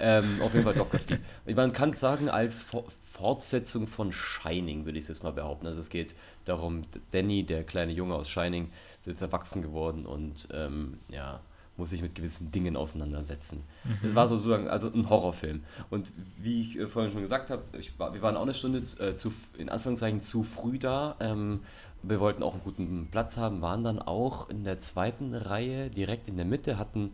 Ähm, 0.00 0.40
auf 0.42 0.52
jeden 0.52 0.64
Fall 0.64 0.74
Dr. 0.74 0.98
Sleep. 0.98 1.20
Man 1.54 1.72
kann 1.72 1.90
es 1.90 2.00
sagen, 2.00 2.28
als 2.28 2.64
Fortsetzung 3.02 3.86
von 3.86 4.12
Shining, 4.12 4.84
würde 4.86 4.98
ich 4.98 5.04
es 5.04 5.08
jetzt 5.08 5.22
mal 5.22 5.32
behaupten. 5.32 5.66
Also 5.66 5.80
es 5.80 5.90
geht 5.90 6.14
darum, 6.44 6.82
Danny, 7.10 7.44
der 7.44 7.64
kleine 7.64 7.92
Junge 7.92 8.14
aus 8.14 8.28
Shining, 8.28 8.70
ist 9.04 9.22
erwachsen 9.22 9.62
geworden 9.62 10.06
und 10.06 10.48
ähm, 10.52 10.98
ja, 11.08 11.40
muss 11.76 11.90
sich 11.90 12.02
mit 12.02 12.14
gewissen 12.14 12.50
Dingen 12.52 12.76
auseinandersetzen. 12.76 13.64
Mhm. 13.84 13.98
Das 14.02 14.14
war 14.14 14.26
sozusagen 14.26 14.68
also 14.68 14.88
ein 14.92 15.08
Horrorfilm. 15.08 15.62
Und 15.88 16.12
wie 16.38 16.60
ich 16.60 16.78
äh, 16.78 16.86
vorhin 16.86 17.10
schon 17.10 17.22
gesagt 17.22 17.50
habe, 17.50 17.62
war, 17.98 18.14
wir 18.14 18.22
waren 18.22 18.36
auch 18.36 18.42
eine 18.42 18.54
Stunde 18.54 18.78
äh, 19.00 19.14
zu, 19.16 19.32
in 19.58 19.68
Anführungszeichen 19.68 20.20
zu 20.20 20.44
früh 20.44 20.78
da. 20.78 21.16
Ähm, 21.18 21.60
wir 22.02 22.20
wollten 22.20 22.42
auch 22.42 22.54
einen 22.54 22.62
guten 22.62 23.08
Platz 23.10 23.36
haben, 23.36 23.60
waren 23.60 23.82
dann 23.82 23.98
auch 23.98 24.48
in 24.48 24.64
der 24.64 24.78
zweiten 24.78 25.34
Reihe 25.34 25.90
direkt 25.90 26.28
in 26.28 26.36
der 26.36 26.46
Mitte, 26.46 26.78
hatten 26.78 27.12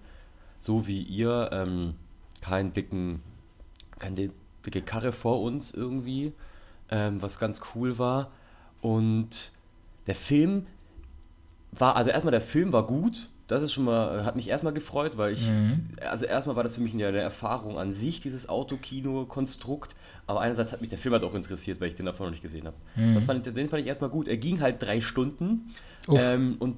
so 0.61 0.87
wie 0.87 1.03
ihr 1.03 1.51
ähm, 1.53 1.95
keinen 2.41 2.73
dicken, 2.73 3.23
keine 3.99 4.31
dicke 4.65 4.83
Karre 4.83 5.13
vor 5.13 5.41
uns 5.43 5.73
irgendwie, 5.73 6.33
ähm, 6.91 7.23
was 7.23 7.39
ganz 7.39 7.61
cool 7.75 7.99
war. 7.99 8.31
Und 8.81 9.53
der 10.07 10.15
Film 10.15 10.67
war, 11.73 11.97
also 11.97 12.11
erstmal 12.11 12.33
der 12.33 12.41
Film 12.41 12.73
war 12.73 12.87
gut. 12.87 13.29
Das 13.49 13.63
ist 13.63 13.73
schon 13.73 13.85
mal, 13.85 14.25
hat 14.25 14.35
mich 14.35 14.49
erstmal 14.49 14.73
gefreut, 14.73 15.17
weil 15.17 15.33
ich, 15.33 15.51
mhm. 15.51 15.91
also 16.01 16.27
erstmal 16.27 16.57
war 16.57 16.65
das 16.65 16.75
für 16.75 16.81
mich 16.81 16.95
eine, 16.95 17.07
eine 17.07 17.21
Erfahrung 17.21 17.79
an 17.79 17.93
sich, 17.93 18.21
dieses 18.21 18.49
Autokino-Konstrukt. 18.49 19.95
Aber 20.27 20.41
einerseits 20.41 20.73
hat 20.73 20.81
mich 20.81 20.91
der 20.91 20.99
Film 20.99 21.13
halt 21.13 21.23
auch 21.23 21.35
interessiert, 21.35 21.81
weil 21.81 21.89
ich 21.89 21.95
den 21.95 22.07
davor 22.07 22.27
noch 22.27 22.33
nicht 22.33 22.43
gesehen 22.43 22.67
habe. 22.67 22.77
Mhm. 22.97 23.21
Fand, 23.23 23.47
den 23.47 23.69
fand 23.69 23.83
ich 23.83 23.87
erstmal 23.87 24.11
gut. 24.11 24.27
Er 24.27 24.37
ging 24.37 24.61
halt 24.61 24.83
drei 24.83 25.01
Stunden. 25.01 25.73
Ähm, 26.09 26.57
und 26.59 26.77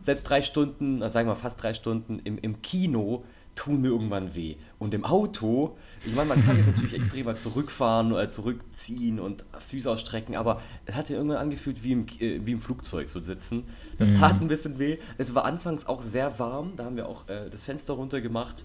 selbst 0.00 0.24
drei 0.24 0.42
Stunden, 0.42 1.02
also 1.02 1.12
sagen 1.12 1.28
wir 1.28 1.34
fast 1.34 1.62
drei 1.62 1.74
Stunden 1.74 2.20
im, 2.24 2.38
im 2.38 2.62
Kino 2.62 3.24
tun 3.54 3.80
mir 3.80 3.88
irgendwann 3.88 4.34
weh. 4.34 4.56
Und 4.78 4.94
im 4.94 5.04
Auto, 5.04 5.76
ich 6.04 6.14
meine, 6.14 6.28
man 6.28 6.44
kann 6.44 6.56
jetzt 6.56 6.66
natürlich 6.66 6.94
extremer 6.94 7.36
zurückfahren 7.36 8.12
oder 8.12 8.28
zurückziehen 8.28 9.20
und 9.20 9.44
Füße 9.58 9.90
ausstrecken, 9.90 10.36
aber 10.36 10.60
es 10.86 10.94
hat 10.94 11.06
sich 11.06 11.16
irgendwann 11.16 11.38
angefühlt, 11.38 11.82
wie 11.84 11.92
im, 11.92 12.06
äh, 12.20 12.40
wie 12.44 12.52
im 12.52 12.58
Flugzeug 12.58 13.08
zu 13.08 13.20
sitzen. 13.20 13.64
Das 13.98 14.10
mhm. 14.10 14.18
tat 14.18 14.40
ein 14.40 14.48
bisschen 14.48 14.78
weh. 14.78 14.98
Es 15.18 15.34
war 15.34 15.44
anfangs 15.44 15.86
auch 15.86 16.02
sehr 16.02 16.38
warm, 16.38 16.72
da 16.76 16.84
haben 16.84 16.96
wir 16.96 17.08
auch 17.08 17.28
äh, 17.28 17.48
das 17.50 17.64
Fenster 17.64 17.94
runter 17.94 18.20
gemacht. 18.20 18.64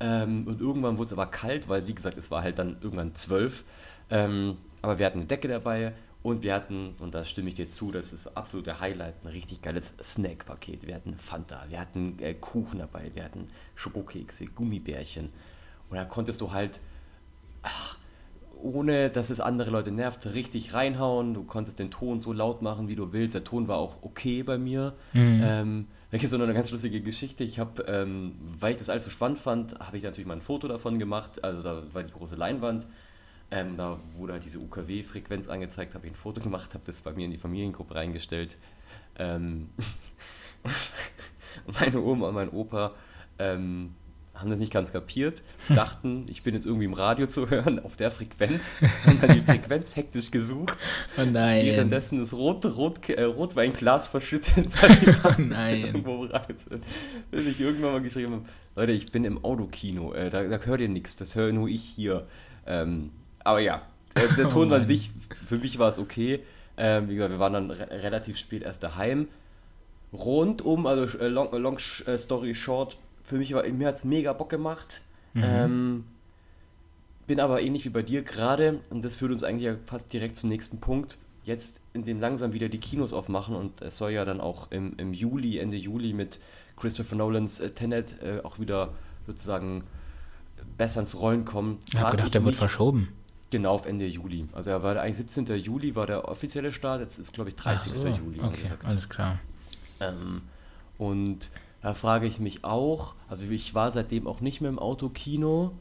Ähm, 0.00 0.46
und 0.46 0.60
irgendwann 0.60 0.96
wurde 0.96 1.08
es 1.08 1.12
aber 1.12 1.26
kalt, 1.26 1.68
weil, 1.68 1.86
wie 1.86 1.94
gesagt, 1.94 2.16
es 2.16 2.30
war 2.30 2.42
halt 2.42 2.58
dann 2.58 2.76
irgendwann 2.80 3.14
zwölf. 3.14 3.64
Ähm, 4.08 4.56
aber 4.82 4.98
wir 4.98 5.06
hatten 5.06 5.18
eine 5.18 5.26
Decke 5.26 5.48
dabei 5.48 5.92
und 6.22 6.42
wir 6.42 6.54
hatten, 6.54 6.94
und 6.98 7.14
da 7.14 7.24
stimme 7.24 7.48
ich 7.48 7.54
dir 7.54 7.68
zu, 7.68 7.90
das 7.90 8.12
ist 8.12 8.36
absolut 8.36 8.66
der 8.66 8.80
Highlight, 8.80 9.24
ein 9.24 9.28
richtig 9.28 9.62
geiles 9.62 9.94
Snack-Paket. 10.02 10.86
Wir 10.86 10.94
hatten 10.94 11.14
Fanta, 11.16 11.64
wir 11.68 11.80
hatten 11.80 12.18
äh, 12.20 12.34
Kuchen 12.34 12.80
dabei, 12.80 13.10
wir 13.14 13.24
hatten 13.24 13.48
Schokokekse, 13.74 14.46
Gummibärchen. 14.46 15.30
Und 15.88 15.96
da 15.96 16.04
konntest 16.04 16.40
du 16.42 16.52
halt, 16.52 16.80
ach, 17.62 17.96
ohne 18.62 19.08
dass 19.08 19.30
es 19.30 19.40
andere 19.40 19.70
Leute 19.70 19.90
nervt, 19.90 20.26
richtig 20.34 20.74
reinhauen. 20.74 21.32
Du 21.32 21.44
konntest 21.44 21.78
den 21.78 21.90
Ton 21.90 22.20
so 22.20 22.34
laut 22.34 22.60
machen, 22.60 22.88
wie 22.88 22.96
du 22.96 23.14
willst. 23.14 23.34
Der 23.34 23.44
Ton 23.44 23.68
war 23.68 23.78
auch 23.78 24.02
okay 24.02 24.42
bei 24.42 24.58
mir. 24.58 24.92
Mhm. 25.14 25.40
Ähm, 25.42 25.86
da 26.10 26.18
gibt 26.18 26.30
es 26.30 26.38
noch 26.38 26.44
eine 26.44 26.54
ganz 26.54 26.70
lustige 26.70 27.00
Geschichte. 27.00 27.44
Ich 27.44 27.58
habe, 27.58 27.82
ähm, 27.84 28.34
weil 28.58 28.72
ich 28.72 28.78
das 28.78 28.90
alles 28.90 29.04
so 29.04 29.10
spannend 29.10 29.38
fand, 29.38 29.78
habe 29.80 29.96
ich 29.96 30.02
natürlich 30.02 30.26
mal 30.26 30.34
ein 30.34 30.42
Foto 30.42 30.68
davon 30.68 30.98
gemacht. 30.98 31.42
Also 31.42 31.62
da 31.62 31.82
war 31.92 32.02
die 32.02 32.12
große 32.12 32.36
Leinwand. 32.36 32.86
Ähm, 33.50 33.76
da 33.76 33.98
wurde 34.16 34.34
halt 34.34 34.44
diese 34.44 34.58
UKW-Frequenz 34.58 35.48
angezeigt, 35.48 35.94
habe 35.94 36.06
ich 36.06 36.12
ein 36.12 36.16
Foto 36.16 36.40
gemacht, 36.40 36.74
habe 36.74 36.84
das 36.86 37.00
bei 37.00 37.12
mir 37.12 37.24
in 37.24 37.32
die 37.32 37.38
Familiengruppe 37.38 37.94
reingestellt. 37.94 38.56
Ähm 39.18 39.70
meine 41.80 42.00
Oma 42.00 42.28
und 42.28 42.34
mein 42.34 42.50
Opa 42.50 42.94
ähm, 43.38 43.94
haben 44.34 44.50
das 44.50 44.58
nicht 44.58 44.72
ganz 44.72 44.92
kapiert, 44.92 45.42
dachten, 45.68 46.26
ich 46.30 46.42
bin 46.42 46.54
jetzt 46.54 46.64
irgendwie 46.64 46.86
im 46.86 46.92
Radio 46.94 47.26
zu 47.26 47.50
hören 47.50 47.78
auf 47.78 47.96
der 47.96 48.10
Frequenz, 48.10 48.76
haben 49.04 49.20
dann 49.20 49.34
die 49.34 49.40
Frequenz 49.40 49.96
hektisch 49.96 50.30
gesucht. 50.30 50.76
Oh 51.18 51.24
nein. 51.24 51.66
Währenddessen 51.66 52.18
das 52.18 52.32
Rot, 52.32 52.64
Rot, 52.64 53.08
äh, 53.08 53.22
Rotweinglas 53.24 54.08
verschüttet, 54.08 54.68
weil 54.82 55.16
oh 55.24 55.42
nein. 55.42 55.86
irgendwo 55.86 56.24
Radio 56.24 56.56
sind. 56.56 56.84
Bis 57.30 57.46
ich 57.46 57.60
irgendwann 57.60 57.92
mal 57.92 58.02
geschrieben 58.02 58.32
habe, 58.32 58.44
Leute, 58.76 58.92
ich 58.92 59.10
bin 59.12 59.24
im 59.24 59.44
Autokino, 59.44 60.14
äh, 60.14 60.30
da, 60.30 60.44
da 60.44 60.58
hört 60.58 60.80
ihr 60.80 60.88
nichts, 60.88 61.16
das 61.16 61.34
höre 61.34 61.52
nur 61.52 61.68
ich 61.68 61.82
hier. 61.82 62.26
Ähm, 62.66 63.10
aber 63.44 63.60
ja, 63.60 63.82
äh, 64.14 64.28
der 64.36 64.46
oh 64.48 64.50
Ton 64.50 64.72
oh 64.72 64.74
an 64.74 64.84
sich, 64.84 65.10
für 65.46 65.58
mich 65.58 65.78
war 65.78 65.88
es 65.88 65.98
okay. 65.98 66.40
Ähm, 66.76 67.08
wie 67.08 67.14
gesagt, 67.14 67.32
wir 67.32 67.38
waren 67.38 67.52
dann 67.52 67.70
re 67.70 67.90
relativ 67.90 68.38
spät 68.38 68.62
erst 68.62 68.82
daheim. 68.82 69.28
Rundum, 70.12 70.86
also 70.86 71.18
äh, 71.18 71.28
long, 71.28 71.52
long 71.52 71.78
äh, 72.06 72.18
story 72.18 72.54
short, 72.54 72.96
für 73.22 73.36
mich 73.36 73.52
war, 73.52 73.62
mir 73.68 73.88
hat 73.88 73.96
es 73.96 74.04
mega 74.04 74.32
Bock 74.32 74.50
gemacht. 74.50 75.02
Mhm. 75.34 75.42
Ähm, 75.44 76.04
bin 77.26 77.38
aber 77.38 77.62
ähnlich 77.62 77.84
wie 77.84 77.90
bei 77.90 78.02
dir 78.02 78.22
gerade, 78.22 78.80
und 78.90 79.04
das 79.04 79.14
führt 79.14 79.30
uns 79.30 79.44
eigentlich 79.44 79.66
ja 79.66 79.76
fast 79.84 80.12
direkt 80.12 80.36
zum 80.36 80.48
nächsten 80.48 80.80
Punkt, 80.80 81.16
jetzt 81.44 81.80
in 81.92 82.04
dem 82.04 82.20
langsam 82.20 82.52
wieder 82.52 82.68
die 82.68 82.78
Kinos 82.78 83.12
aufmachen 83.12 83.54
und 83.54 83.82
es 83.82 83.96
soll 83.96 84.10
ja 84.10 84.24
dann 84.24 84.40
auch 84.40 84.70
im, 84.72 84.94
im 84.96 85.12
Juli, 85.12 85.58
Ende 85.58 85.76
Juli 85.76 86.12
mit 86.12 86.40
Christopher 86.76 87.16
Nolans 87.16 87.60
äh, 87.60 87.70
Tenet 87.70 88.16
äh, 88.22 88.40
auch 88.42 88.58
wieder 88.58 88.94
sozusagen 89.26 89.84
besser 90.76 91.00
ins 91.00 91.20
Rollen 91.20 91.44
kommen. 91.44 91.78
Ich 91.92 91.98
habe 91.98 92.16
gedacht, 92.16 92.34
der 92.34 92.44
wird 92.44 92.56
verschoben. 92.56 93.08
Genau, 93.50 93.74
auf 93.74 93.86
Ende 93.86 94.06
Juli. 94.06 94.46
Also 94.52 94.70
er 94.70 94.82
war 94.82 94.96
eigentlich 94.96 95.16
17. 95.16 95.46
Juli 95.58 95.96
war 95.96 96.06
der 96.06 96.28
offizielle 96.28 96.72
Start, 96.72 97.00
jetzt 97.00 97.18
ist 97.18 97.32
glaube 97.32 97.50
ich 97.50 97.56
30. 97.56 97.92
So, 97.94 98.06
Juli. 98.08 98.40
Okay, 98.40 98.70
alles 98.84 99.08
klar. 99.08 99.38
Ähm, 99.98 100.42
und 100.98 101.50
da 101.82 101.94
frage 101.94 102.26
ich 102.26 102.38
mich 102.38 102.64
auch, 102.64 103.14
also 103.28 103.44
ich 103.44 103.74
war 103.74 103.90
seitdem 103.90 104.26
auch 104.26 104.40
nicht 104.40 104.60
mehr 104.60 104.70
im 104.70 104.78
Autokino 104.78 105.72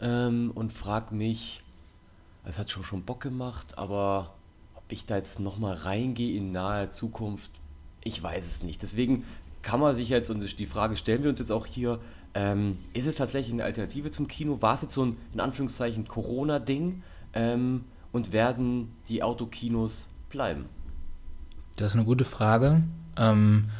ähm, 0.00 0.50
und 0.54 0.72
frage 0.72 1.14
mich, 1.14 1.62
es 2.44 2.58
hat 2.58 2.70
schon 2.70 2.84
schon 2.84 3.02
Bock 3.02 3.20
gemacht, 3.20 3.78
aber 3.78 4.34
ob 4.74 4.84
ich 4.90 5.06
da 5.06 5.16
jetzt 5.16 5.40
nochmal 5.40 5.74
reingehe 5.74 6.36
in 6.36 6.52
naher 6.52 6.90
Zukunft, 6.90 7.50
ich 8.04 8.22
weiß 8.22 8.46
es 8.46 8.62
nicht. 8.62 8.82
Deswegen 8.82 9.24
kann 9.62 9.80
man 9.80 9.94
sich 9.94 10.08
jetzt, 10.08 10.30
und 10.30 10.58
die 10.58 10.66
Frage 10.66 10.96
stellen 10.96 11.22
wir 11.22 11.30
uns 11.30 11.40
jetzt 11.40 11.50
auch 11.50 11.66
hier, 11.66 11.98
ähm, 12.36 12.76
ist 12.92 13.06
es 13.06 13.16
tatsächlich 13.16 13.54
eine 13.54 13.64
Alternative 13.64 14.10
zum 14.10 14.28
Kino? 14.28 14.60
War 14.60 14.74
es 14.74 14.82
jetzt 14.82 14.92
so 14.92 15.06
ein, 15.06 15.16
in 15.32 15.40
Anführungszeichen, 15.40 16.06
Corona-Ding? 16.06 17.02
Ähm, 17.32 17.84
und 18.12 18.32
werden 18.32 18.94
die 19.08 19.22
Autokinos 19.22 20.10
bleiben? 20.28 20.66
Das 21.76 21.88
ist 21.88 21.96
eine 21.96 22.04
gute 22.04 22.26
Frage. 22.26 22.82
Ähm, 23.16 23.70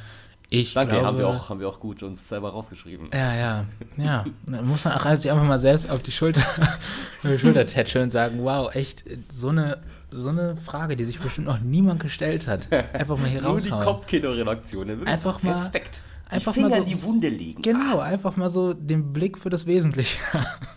ich 0.49 0.73
Danke, 0.73 0.93
glaube, 0.93 1.07
haben, 1.07 1.19
wir 1.19 1.29
auch, 1.29 1.51
haben 1.51 1.61
wir 1.61 1.69
auch 1.69 1.81
gut 1.81 2.03
uns 2.03 2.29
selber 2.29 2.51
rausgeschrieben. 2.51 3.11
Ja, 3.13 3.35
ja, 3.35 3.67
ja. 3.99 4.25
Da 4.47 4.63
muss 4.63 4.85
man 4.87 4.95
auch 4.95 5.17
sich 5.17 5.31
einfach 5.31 5.45
mal 5.45 5.59
selbst 5.59 5.91
auf 5.91 6.03
die 6.03 6.13
Schulter, 6.13 6.41
auf 6.61 7.31
die 7.31 7.39
Schulter 7.39 7.67
tätscheln 7.67 8.05
und 8.05 8.11
sagen, 8.11 8.39
wow, 8.41 8.75
echt, 8.75 9.05
so 9.31 9.49
eine, 9.49 9.83
so 10.11 10.31
eine 10.31 10.57
Frage, 10.57 10.97
die 10.97 11.05
sich 11.05 11.21
bestimmt 11.21 11.47
noch 11.47 11.61
niemand 11.61 12.01
gestellt 12.01 12.49
hat. 12.49 12.73
Einfach 12.95 13.19
mal 13.19 13.27
hier 13.27 13.43
Nur 13.43 13.51
raushauen. 13.51 13.71
Nur 13.71 13.81
die 13.81 13.85
Kopfkino-Redaktion, 13.85 15.07
einfach 15.07 15.43
mal, 15.43 15.57
Respekt. 15.57 16.01
Einfach 16.29 16.53
die 16.53 16.61
Finger 16.61 16.71
mal 16.71 16.77
so, 16.77 16.83
in 16.83 16.89
die 16.89 17.03
Wunde 17.03 17.29
legen. 17.29 17.63
Genau, 17.63 17.99
ah. 17.99 18.05
einfach 18.05 18.37
mal 18.37 18.51
so 18.51 18.75
den 18.75 19.13
Blick 19.13 19.39
für 19.39 19.51
das 19.51 19.67
Wesentliche 19.67 20.19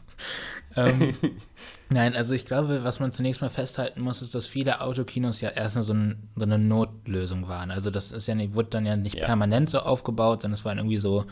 ähm, 0.76 1.16
Nein, 1.92 2.16
also 2.16 2.36
ich 2.36 2.46
glaube, 2.46 2.84
was 2.84 3.00
man 3.00 3.12
zunächst 3.12 3.42
mal 3.42 3.50
festhalten 3.50 4.02
muss, 4.02 4.22
ist, 4.22 4.36
dass 4.36 4.46
viele 4.46 4.82
Autokinos 4.82 5.42
ja 5.42 5.50
erstmal 5.50 5.84
so, 5.84 5.94
ein, 5.94 6.30
so 6.36 6.44
eine 6.44 6.60
Notlösung 6.60 7.48
waren. 7.48 7.72
Also 7.72 7.90
das 7.90 8.12
ist 8.12 8.28
ja 8.28 8.36
nicht, 8.36 8.54
wurde 8.54 8.70
dann 8.70 8.86
ja 8.86 8.96
nicht 8.96 9.16
ja. 9.16 9.26
permanent 9.26 9.72
so 9.72 9.80
aufgebaut, 9.80 10.44
sondern 10.44 10.54
es 10.54 10.66
waren 10.66 10.78
irgendwie 10.78 10.98
so, 10.98 11.26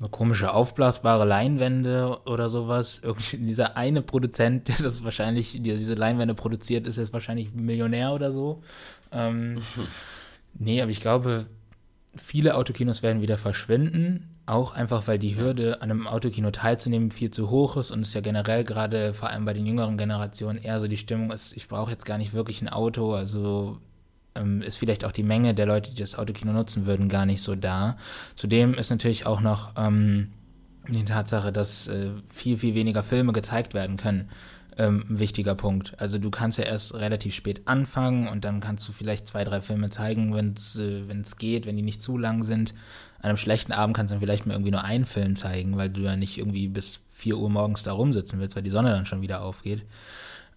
so 0.00 0.08
komische 0.08 0.54
aufblasbare 0.54 1.26
Leinwände 1.26 2.20
oder 2.24 2.48
sowas. 2.48 3.00
Irgendwie 3.04 3.36
dieser 3.36 3.76
eine 3.76 4.00
Produzent, 4.00 4.68
der 4.68 4.76
das 4.76 5.04
wahrscheinlich, 5.04 5.60
der 5.62 5.76
diese 5.76 5.94
Leinwände 5.94 6.34
produziert, 6.34 6.86
ist 6.86 6.96
jetzt 6.96 7.12
wahrscheinlich 7.12 7.52
Millionär 7.52 8.14
oder 8.14 8.32
so. 8.32 8.62
Ähm, 9.12 9.60
nee, 10.54 10.80
aber 10.80 10.90
ich 10.90 11.02
glaube, 11.02 11.48
viele 12.16 12.56
Autokinos 12.56 13.02
werden 13.02 13.22
wieder 13.22 13.38
verschwinden. 13.38 14.36
Auch 14.46 14.72
einfach, 14.72 15.06
weil 15.08 15.18
die 15.18 15.36
Hürde, 15.36 15.82
an 15.82 15.90
einem 15.90 16.06
Autokino 16.06 16.50
teilzunehmen, 16.50 17.10
viel 17.10 17.30
zu 17.30 17.50
hoch 17.50 17.76
ist 17.76 17.90
und 17.90 18.00
es 18.00 18.14
ja 18.14 18.20
generell 18.20 18.64
gerade, 18.64 19.12
vor 19.12 19.30
allem 19.30 19.44
bei 19.44 19.52
den 19.52 19.66
jüngeren 19.66 19.96
Generationen, 19.98 20.62
eher 20.62 20.78
so 20.78 20.86
die 20.86 20.96
Stimmung 20.96 21.32
ist, 21.32 21.56
ich 21.56 21.66
brauche 21.66 21.90
jetzt 21.90 22.04
gar 22.04 22.18
nicht 22.18 22.32
wirklich 22.32 22.62
ein 22.62 22.68
Auto, 22.68 23.14
also 23.14 23.78
ähm, 24.36 24.62
ist 24.62 24.76
vielleicht 24.76 25.04
auch 25.04 25.12
die 25.12 25.24
Menge 25.24 25.52
der 25.52 25.66
Leute, 25.66 25.90
die 25.90 26.00
das 26.00 26.16
Autokino 26.16 26.52
nutzen 26.52 26.86
würden, 26.86 27.08
gar 27.08 27.26
nicht 27.26 27.42
so 27.42 27.56
da. 27.56 27.96
Zudem 28.36 28.74
ist 28.74 28.90
natürlich 28.90 29.26
auch 29.26 29.40
noch 29.40 29.72
ähm, 29.76 30.28
die 30.88 31.04
Tatsache, 31.04 31.50
dass 31.50 31.88
äh, 31.88 32.10
viel, 32.28 32.56
viel 32.56 32.74
weniger 32.76 33.02
Filme 33.02 33.32
gezeigt 33.32 33.74
werden 33.74 33.96
können 33.96 34.28
ähm, 34.78 35.04
wichtiger 35.08 35.54
Punkt. 35.54 35.94
Also 35.98 36.18
du 36.18 36.30
kannst 36.30 36.58
ja 36.58 36.64
erst 36.64 36.94
relativ 36.94 37.34
spät 37.34 37.62
anfangen 37.66 38.28
und 38.28 38.44
dann 38.44 38.60
kannst 38.60 38.86
du 38.88 38.92
vielleicht 38.92 39.26
zwei, 39.26 39.44
drei 39.44 39.60
Filme 39.60 39.88
zeigen, 39.88 40.34
wenn 40.34 40.52
es 40.52 40.78
äh, 40.78 41.02
geht, 41.38 41.66
wenn 41.66 41.76
die 41.76 41.82
nicht 41.82 42.02
zu 42.02 42.18
lang 42.18 42.42
sind. 42.42 42.74
An 43.18 43.30
einem 43.30 43.38
schlechten 43.38 43.72
Abend 43.72 43.96
kannst 43.96 44.10
du 44.10 44.14
dann 44.14 44.20
vielleicht 44.20 44.46
mal 44.46 44.54
irgendwie 44.54 44.72
nur 44.72 44.84
einen 44.84 45.06
Film 45.06 45.36
zeigen, 45.36 45.76
weil 45.76 45.88
du 45.88 46.02
ja 46.02 46.16
nicht 46.16 46.38
irgendwie 46.38 46.68
bis 46.68 47.00
4 47.08 47.38
Uhr 47.38 47.48
morgens 47.48 47.82
da 47.82 47.92
rumsitzen 47.92 48.38
willst, 48.38 48.56
weil 48.56 48.62
die 48.62 48.70
Sonne 48.70 48.90
dann 48.90 49.06
schon 49.06 49.22
wieder 49.22 49.42
aufgeht. 49.42 49.82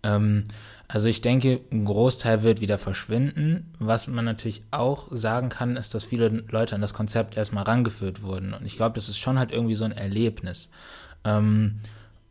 Ähm, 0.04 0.46
also 0.88 1.08
ich 1.08 1.22
denke, 1.22 1.62
ein 1.72 1.86
Großteil 1.86 2.44
wird 2.44 2.62
wieder 2.62 2.78
verschwinden. 2.78 3.72
Was 3.80 4.08
man 4.08 4.26
natürlich 4.26 4.64
auch 4.72 5.08
sagen 5.12 5.50
kann, 5.50 5.78
ist, 5.78 5.94
dass 5.94 6.04
viele 6.04 6.30
Leute 6.50 6.76
an 6.76 6.82
das 6.82 6.94
Konzept 6.94 7.38
erstmal 7.38 7.64
rangeführt 7.64 8.24
wurden. 8.24 8.54
Und 8.54 8.66
ich 8.66 8.76
glaube, 8.76 8.96
das 8.96 9.08
ist 9.08 9.20
schon 9.20 9.38
halt 9.38 9.52
irgendwie 9.52 9.76
so 9.76 9.86
ein 9.86 9.92
Erlebnis. 9.92 10.70
Ähm, 11.24 11.80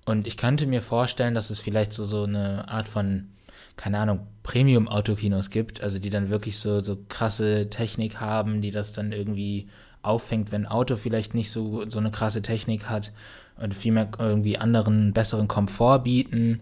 und 0.08 0.26
ich 0.26 0.38
könnte 0.38 0.66
mir 0.66 0.80
vorstellen, 0.80 1.34
dass 1.34 1.50
es 1.50 1.58
vielleicht 1.58 1.92
so, 1.92 2.04
so 2.06 2.24
eine 2.24 2.66
Art 2.68 2.88
von, 2.88 3.28
keine 3.76 3.98
Ahnung, 3.98 4.26
Premium-Autokinos 4.42 5.50
gibt, 5.50 5.82
also 5.82 5.98
die 5.98 6.08
dann 6.08 6.30
wirklich 6.30 6.58
so, 6.58 6.80
so 6.80 6.96
krasse 7.10 7.68
Technik 7.68 8.18
haben, 8.18 8.62
die 8.62 8.70
das 8.70 8.94
dann 8.94 9.12
irgendwie 9.12 9.68
auffängt, 10.00 10.50
wenn 10.50 10.62
ein 10.62 10.70
Auto 10.70 10.96
vielleicht 10.96 11.34
nicht 11.34 11.50
so, 11.50 11.88
so 11.90 11.98
eine 11.98 12.10
krasse 12.10 12.40
Technik 12.40 12.88
hat 12.88 13.12
und 13.60 13.74
vielmehr 13.74 14.08
irgendwie 14.18 14.56
anderen, 14.56 15.12
besseren 15.12 15.46
Komfort 15.46 16.04
bieten. 16.04 16.60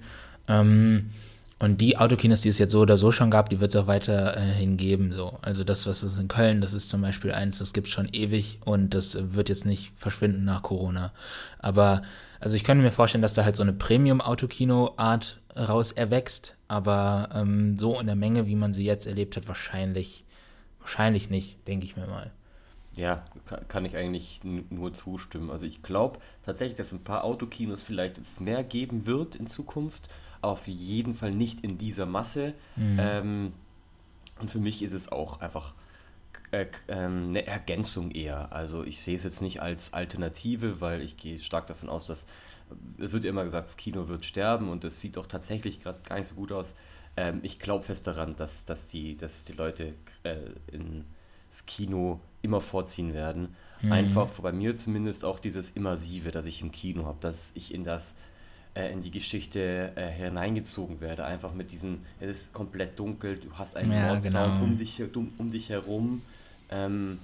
Ähm, 0.49 1.11
und 1.59 1.81
die 1.81 1.97
Autokinos, 1.97 2.42
die 2.42 2.51
es 2.51 2.59
jetzt 2.59 2.73
so 2.73 2.81
oder 2.81 2.99
so 2.99 3.12
schon 3.12 3.31
gab, 3.31 3.49
die 3.49 3.61
wird 3.61 3.75
es 3.75 3.81
auch 3.81 3.87
weiterhin 3.87 4.75
äh, 4.75 4.77
geben. 4.77 5.12
So. 5.12 5.38
Also 5.40 5.64
das, 5.64 5.87
was 5.87 6.03
es 6.03 6.19
in 6.19 6.29
Köln, 6.29 6.61
das 6.61 6.75
ist 6.75 6.90
zum 6.90 7.01
Beispiel 7.01 7.33
eins, 7.33 7.59
das 7.59 7.73
gibt 7.73 7.87
es 7.87 7.92
schon 7.95 8.11
ewig 8.12 8.59
und 8.64 8.92
das 8.92 9.16
wird 9.35 9.49
jetzt 9.49 9.64
nicht 9.64 9.92
verschwinden 9.97 10.45
nach 10.45 10.62
Corona. 10.62 11.12
Aber 11.59 12.03
also 12.40 12.57
ich 12.57 12.64
könnte 12.64 12.85
mir 12.85 12.92
vorstellen, 12.92 13.23
dass 13.23 13.33
da 13.33 13.45
halt 13.45 13.57
so 13.57 13.62
eine 13.62 13.73
Premium-Autokino-Art 13.73 15.40
raus 15.57 15.92
erwächst, 15.92 16.55
aber 16.69 17.31
ähm, 17.35 17.79
so 17.79 17.99
in 17.99 18.07
der 18.07 18.16
Menge, 18.16 18.47
wie 18.47 18.57
man 18.57 18.75
sie 18.75 18.85
jetzt 18.85 19.07
erlebt 19.07 19.37
hat, 19.37 19.49
wahrscheinlich, 19.49 20.25
wahrscheinlich 20.81 21.31
nicht, 21.31 21.66
denke 21.66 21.87
ich 21.87 21.97
mir 21.97 22.07
mal. 22.07 22.31
Ja, 22.95 23.25
kann 23.69 23.85
ich 23.85 23.97
eigentlich 23.97 24.40
nur 24.45 24.92
zustimmen. 24.92 25.51
Also 25.51 25.66
ich 25.66 25.83
glaube 25.83 26.19
tatsächlich, 26.45 26.79
dass 26.79 26.92
ein 26.92 27.05
paar 27.05 27.25
Autokinos 27.25 27.83
vielleicht 27.83 28.19
jetzt 28.19 28.40
mehr 28.40 28.62
geben 28.64 29.07
wird 29.07 29.37
in 29.37 29.47
Zukunft, 29.47 30.09
auf 30.40 30.66
jeden 30.66 31.14
Fall 31.14 31.33
nicht 31.33 31.62
in 31.62 31.79
dieser 31.79 32.07
Masse. 32.07 32.55
Mhm. 32.77 32.96
Ähm, 33.01 33.53
und 34.40 34.51
für 34.51 34.59
mich 34.59 34.83
ist 34.83 34.92
es 34.92 35.11
auch 35.11 35.40
einfach 35.40 35.75
äh, 36.51 36.66
ähm, 36.88 37.29
eine 37.31 37.46
Ergänzung 37.46 38.11
eher. 38.11 38.53
Also 38.53 38.85
ich 38.85 39.01
sehe 39.01 39.16
es 39.16 39.25
jetzt 39.25 39.40
nicht 39.40 39.61
als 39.62 39.92
Alternative, 39.92 40.81
weil 40.81 41.01
ich 41.03 41.16
gehe 41.16 41.38
stark 41.38 41.66
davon 41.66 41.88
aus, 41.88 42.07
dass 42.07 42.27
es 42.99 43.12
wird 43.12 43.25
immer 43.25 43.44
gesagt, 43.44 43.68
das 43.68 43.77
Kino 43.77 44.09
wird 44.09 44.25
sterben 44.25 44.68
und 44.68 44.85
es 44.85 45.01
sieht 45.01 45.16
doch 45.16 45.27
tatsächlich 45.27 45.83
gerade 45.83 46.01
gar 46.09 46.18
nicht 46.18 46.29
so 46.29 46.35
gut 46.35 46.53
aus. 46.53 46.75
Ähm, 47.16 47.40
ich 47.42 47.59
glaube 47.59 47.85
fest 47.85 48.07
daran, 48.07 48.37
dass, 48.37 48.64
dass, 48.64 48.88
die, 48.88 49.16
dass 49.16 49.44
die 49.44 49.53
Leute 49.53 49.94
äh, 50.25 50.37
ins 50.72 51.66
Kino 51.66 52.20
immer 52.42 52.61
vorziehen 52.61 53.14
werden. 53.14 53.55
Mhm. 53.83 53.92
Einfach 53.92 54.29
bei 54.31 54.53
mir 54.53 54.77
zumindest 54.77 55.25
auch 55.25 55.38
dieses 55.38 55.70
Immersive, 55.70 56.31
das 56.31 56.46
ich 56.46 56.62
im 56.62 56.70
Kino 56.70 57.07
habe, 57.07 57.18
dass 57.20 57.53
ich 57.55 57.72
in 57.72 57.85
das 57.85 58.16
in 58.93 59.01
die 59.01 59.11
Geschichte 59.11 59.93
äh, 59.97 60.11
hineingezogen 60.11 61.01
werde. 61.01 61.25
Einfach 61.25 61.53
mit 61.55 61.73
diesen, 61.73 62.05
es 62.21 62.31
ist 62.31 62.53
komplett 62.53 62.99
dunkel, 62.99 63.37
du 63.37 63.51
hast 63.55 63.77
einen 63.77 63.93
ja, 63.93 64.09
Mordsound 64.09 64.47
genau. 64.47 64.65
um, 64.65 64.77
dich, 64.77 65.03
um, 65.15 65.33
um 65.39 65.51
dich 65.51 65.71
herum 65.71 66.23
ähm, 66.71 67.19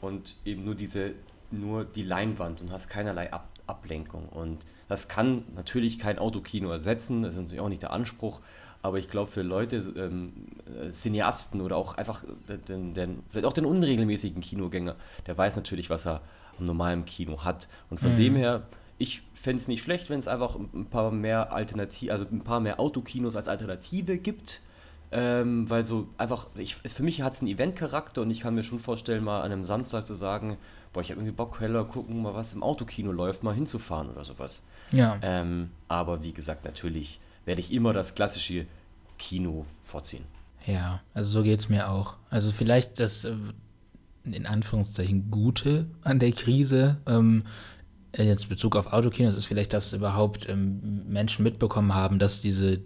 und 0.00 0.36
eben 0.44 0.64
nur 0.64 0.74
diese, 0.74 1.12
nur 1.50 1.84
die 1.84 2.02
Leinwand 2.02 2.60
und 2.60 2.72
hast 2.72 2.88
keinerlei 2.88 3.32
Ab 3.32 3.48
Ablenkung. 3.66 4.28
Und 4.28 4.66
das 4.88 5.08
kann 5.08 5.44
natürlich 5.54 5.98
kein 5.98 6.18
Autokino 6.18 6.70
ersetzen, 6.70 7.22
das 7.22 7.34
ist 7.34 7.40
natürlich 7.40 7.60
auch 7.60 7.70
nicht 7.70 7.82
der 7.82 7.92
Anspruch, 7.92 8.40
aber 8.82 8.98
ich 8.98 9.08
glaube 9.08 9.30
für 9.30 9.40
Leute, 9.40 9.76
ähm, 9.96 10.34
Cineasten 10.90 11.62
oder 11.62 11.78
auch 11.78 11.94
einfach 11.94 12.22
den, 12.68 12.92
den, 12.92 13.22
vielleicht 13.30 13.46
auch 13.46 13.54
den 13.54 13.64
unregelmäßigen 13.64 14.42
Kinogänger, 14.42 14.96
der 15.26 15.38
weiß 15.38 15.56
natürlich, 15.56 15.88
was 15.88 16.06
er 16.06 16.20
am 16.58 16.66
normalen 16.66 17.06
Kino 17.06 17.44
hat. 17.44 17.68
Und 17.88 17.98
von 17.98 18.12
mhm. 18.12 18.16
dem 18.16 18.36
her, 18.36 18.62
ich 18.98 19.22
fände 19.34 19.60
es 19.60 19.68
nicht 19.68 19.82
schlecht, 19.82 20.10
wenn 20.10 20.18
es 20.18 20.28
einfach 20.28 20.56
ein 20.56 20.86
paar 20.86 21.10
mehr 21.10 21.52
Alternativ, 21.52 22.10
also 22.10 22.26
ein 22.30 22.42
paar 22.42 22.60
mehr 22.60 22.80
Autokinos 22.80 23.36
als 23.36 23.48
Alternative 23.48 24.18
gibt. 24.18 24.62
Ähm, 25.12 25.70
weil 25.70 25.84
so 25.84 26.08
einfach, 26.18 26.48
ich, 26.56 26.74
für 26.74 27.04
mich 27.04 27.22
hat 27.22 27.34
es 27.34 27.40
einen 27.40 27.50
Eventcharakter 27.50 28.22
und 28.22 28.30
ich 28.32 28.40
kann 28.40 28.54
mir 28.54 28.64
schon 28.64 28.80
vorstellen, 28.80 29.22
mal 29.22 29.42
an 29.42 29.52
einem 29.52 29.62
Samstag 29.62 30.08
zu 30.08 30.16
sagen, 30.16 30.56
boah, 30.92 31.02
ich 31.02 31.10
habe 31.10 31.20
irgendwie 31.20 31.36
Bock, 31.36 31.60
heller 31.60 31.84
gucken, 31.84 32.20
mal 32.22 32.34
was 32.34 32.52
im 32.52 32.64
Autokino 32.64 33.12
läuft, 33.12 33.44
mal 33.44 33.54
hinzufahren 33.54 34.10
oder 34.10 34.24
sowas. 34.24 34.66
Ja. 34.90 35.18
Ähm, 35.22 35.70
aber 35.86 36.24
wie 36.24 36.32
gesagt, 36.32 36.64
natürlich 36.64 37.20
werde 37.44 37.60
ich 37.60 37.72
immer 37.72 37.92
das 37.92 38.16
klassische 38.16 38.66
Kino 39.18 39.66
vorziehen. 39.84 40.24
Ja, 40.66 41.00
also 41.12 41.30
so 41.30 41.42
geht 41.44 41.60
es 41.60 41.68
mir 41.68 41.90
auch. 41.90 42.16
Also 42.30 42.50
vielleicht 42.50 42.98
das 42.98 43.24
äh, 43.24 43.36
in 44.24 44.46
Anführungszeichen 44.46 45.30
Gute 45.30 45.86
an 46.02 46.18
der 46.18 46.32
Krise, 46.32 46.96
ähm, 47.06 47.44
jetzt 48.22 48.48
Bezug 48.48 48.76
auf 48.76 48.92
Autokinos, 48.92 49.36
ist 49.36 49.46
vielleicht, 49.46 49.72
dass 49.72 49.92
überhaupt 49.92 50.48
ähm, 50.48 51.02
Menschen 51.08 51.42
mitbekommen 51.42 51.94
haben, 51.94 52.18
dass 52.18 52.40
diese 52.40 52.80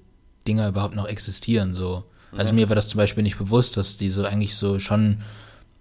Dinger 0.46 0.68
überhaupt 0.68 0.94
noch 0.94 1.06
existieren. 1.06 1.74
So. 1.74 2.04
Also 2.32 2.48
ja. 2.50 2.54
mir 2.54 2.68
war 2.68 2.76
das 2.76 2.88
zum 2.88 2.98
Beispiel 2.98 3.22
nicht 3.22 3.38
bewusst, 3.38 3.76
dass 3.76 3.96
die 3.96 4.10
so 4.10 4.24
eigentlich 4.24 4.56
so 4.56 4.78
schon 4.78 5.18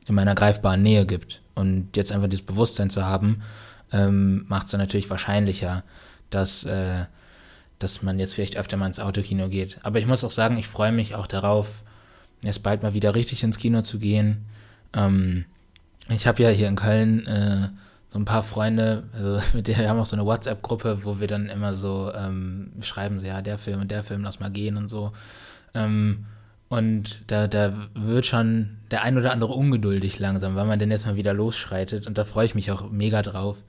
in 0.07 0.15
meiner 0.15 0.35
greifbaren 0.35 0.81
Nähe 0.81 1.05
gibt. 1.05 1.41
Und 1.55 1.95
jetzt 1.95 2.11
einfach 2.11 2.27
dieses 2.27 2.45
Bewusstsein 2.45 2.89
zu 2.89 3.05
haben, 3.05 3.41
ähm, 3.91 4.45
macht 4.47 4.65
es 4.65 4.71
dann 4.71 4.79
natürlich 4.79 5.09
wahrscheinlicher, 5.09 5.83
dass, 6.29 6.63
äh, 6.65 7.05
dass 7.79 8.03
man 8.03 8.19
jetzt 8.19 8.35
vielleicht 8.35 8.57
öfter 8.57 8.77
mal 8.77 8.87
ins 8.87 8.99
Autokino 8.99 9.49
geht. 9.49 9.77
Aber 9.83 9.99
ich 9.99 10.07
muss 10.07 10.23
auch 10.23 10.31
sagen, 10.31 10.57
ich 10.57 10.67
freue 10.67 10.91
mich 10.91 11.15
auch 11.15 11.27
darauf, 11.27 11.83
jetzt 12.43 12.63
bald 12.63 12.83
mal 12.83 12.93
wieder 12.93 13.15
richtig 13.15 13.43
ins 13.43 13.57
Kino 13.57 13.81
zu 13.81 13.99
gehen. 13.99 14.45
Ähm, 14.93 15.45
ich 16.09 16.27
habe 16.27 16.43
ja 16.43 16.49
hier 16.49 16.67
in 16.67 16.75
Köln 16.75 17.25
äh, 17.27 17.69
so 18.17 18.21
ein 18.21 18.25
paar 18.25 18.41
Freunde, 18.41 19.03
also 19.13 19.39
mit 19.53 19.67
denen 19.67 19.77
wir 19.77 19.89
haben 19.89 19.99
auch 19.99 20.05
so 20.07 20.15
eine 20.15 20.25
WhatsApp-Gruppe, 20.25 21.03
wo 21.03 21.19
wir 21.19 21.27
dann 21.27 21.49
immer 21.49 21.75
so 21.75 22.11
ähm, 22.15 22.71
schreiben, 22.81 23.19
so 23.19 23.27
ja, 23.27 23.43
der 23.43 23.59
Film 23.59 23.81
und 23.81 23.91
der 23.91 24.03
Film, 24.03 24.23
lass 24.23 24.39
mal 24.39 24.49
gehen 24.49 24.75
und 24.75 24.87
so. 24.87 25.11
Ähm, 25.75 26.25
und 26.67 27.21
da, 27.27 27.47
da 27.47 27.73
wird 27.93 28.25
schon 28.25 28.79
der 28.89 29.03
ein 29.03 29.17
oder 29.17 29.31
andere 29.31 29.53
ungeduldig 29.53 30.17
langsam, 30.17 30.55
weil 30.55 30.65
man 30.65 30.79
denn 30.79 30.89
jetzt 30.89 31.05
mal 31.05 31.15
wieder 31.15 31.35
losschreitet. 31.35 32.07
Und 32.07 32.17
da 32.17 32.25
freue 32.25 32.47
ich 32.47 32.55
mich 32.55 32.71
auch 32.71 32.89
mega 32.89 33.21
drauf. 33.21 33.61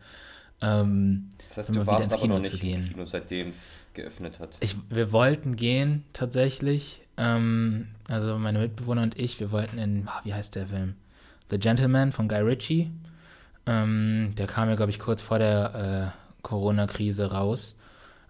Ähm, 0.62 1.28
das 1.46 1.58
heißt, 1.58 1.68
du 1.76 1.86
warst 1.86 2.12
aber 2.14 2.26
noch 2.26 2.38
nicht 2.38 2.54
im 2.64 2.88
Kino, 2.88 3.04
seitdem 3.04 3.48
es 3.50 3.84
geöffnet 3.92 4.38
hat. 4.40 4.56
Ich, 4.60 4.76
wir 4.88 5.12
wollten 5.12 5.56
gehen, 5.56 6.04
tatsächlich. 6.14 7.02
Ähm, 7.18 7.88
also 8.08 8.38
meine 8.38 8.60
Mitbewohner 8.60 9.02
und 9.02 9.18
ich, 9.18 9.40
wir 9.40 9.52
wollten 9.52 9.76
in, 9.76 10.08
wie 10.24 10.32
heißt 10.32 10.54
der 10.54 10.68
Film? 10.68 10.94
The 11.50 11.58
Gentleman 11.58 12.12
von 12.12 12.28
Guy 12.28 12.40
Ritchie. 12.40 12.90
Ähm, 13.68 14.30
der 14.38 14.46
kam 14.46 14.70
ja, 14.70 14.76
glaube 14.76 14.90
ich, 14.90 14.98
kurz 14.98 15.20
vor 15.20 15.38
der 15.38 16.14
äh, 16.14 16.42
Corona-Krise 16.42 17.32
raus. 17.32 17.76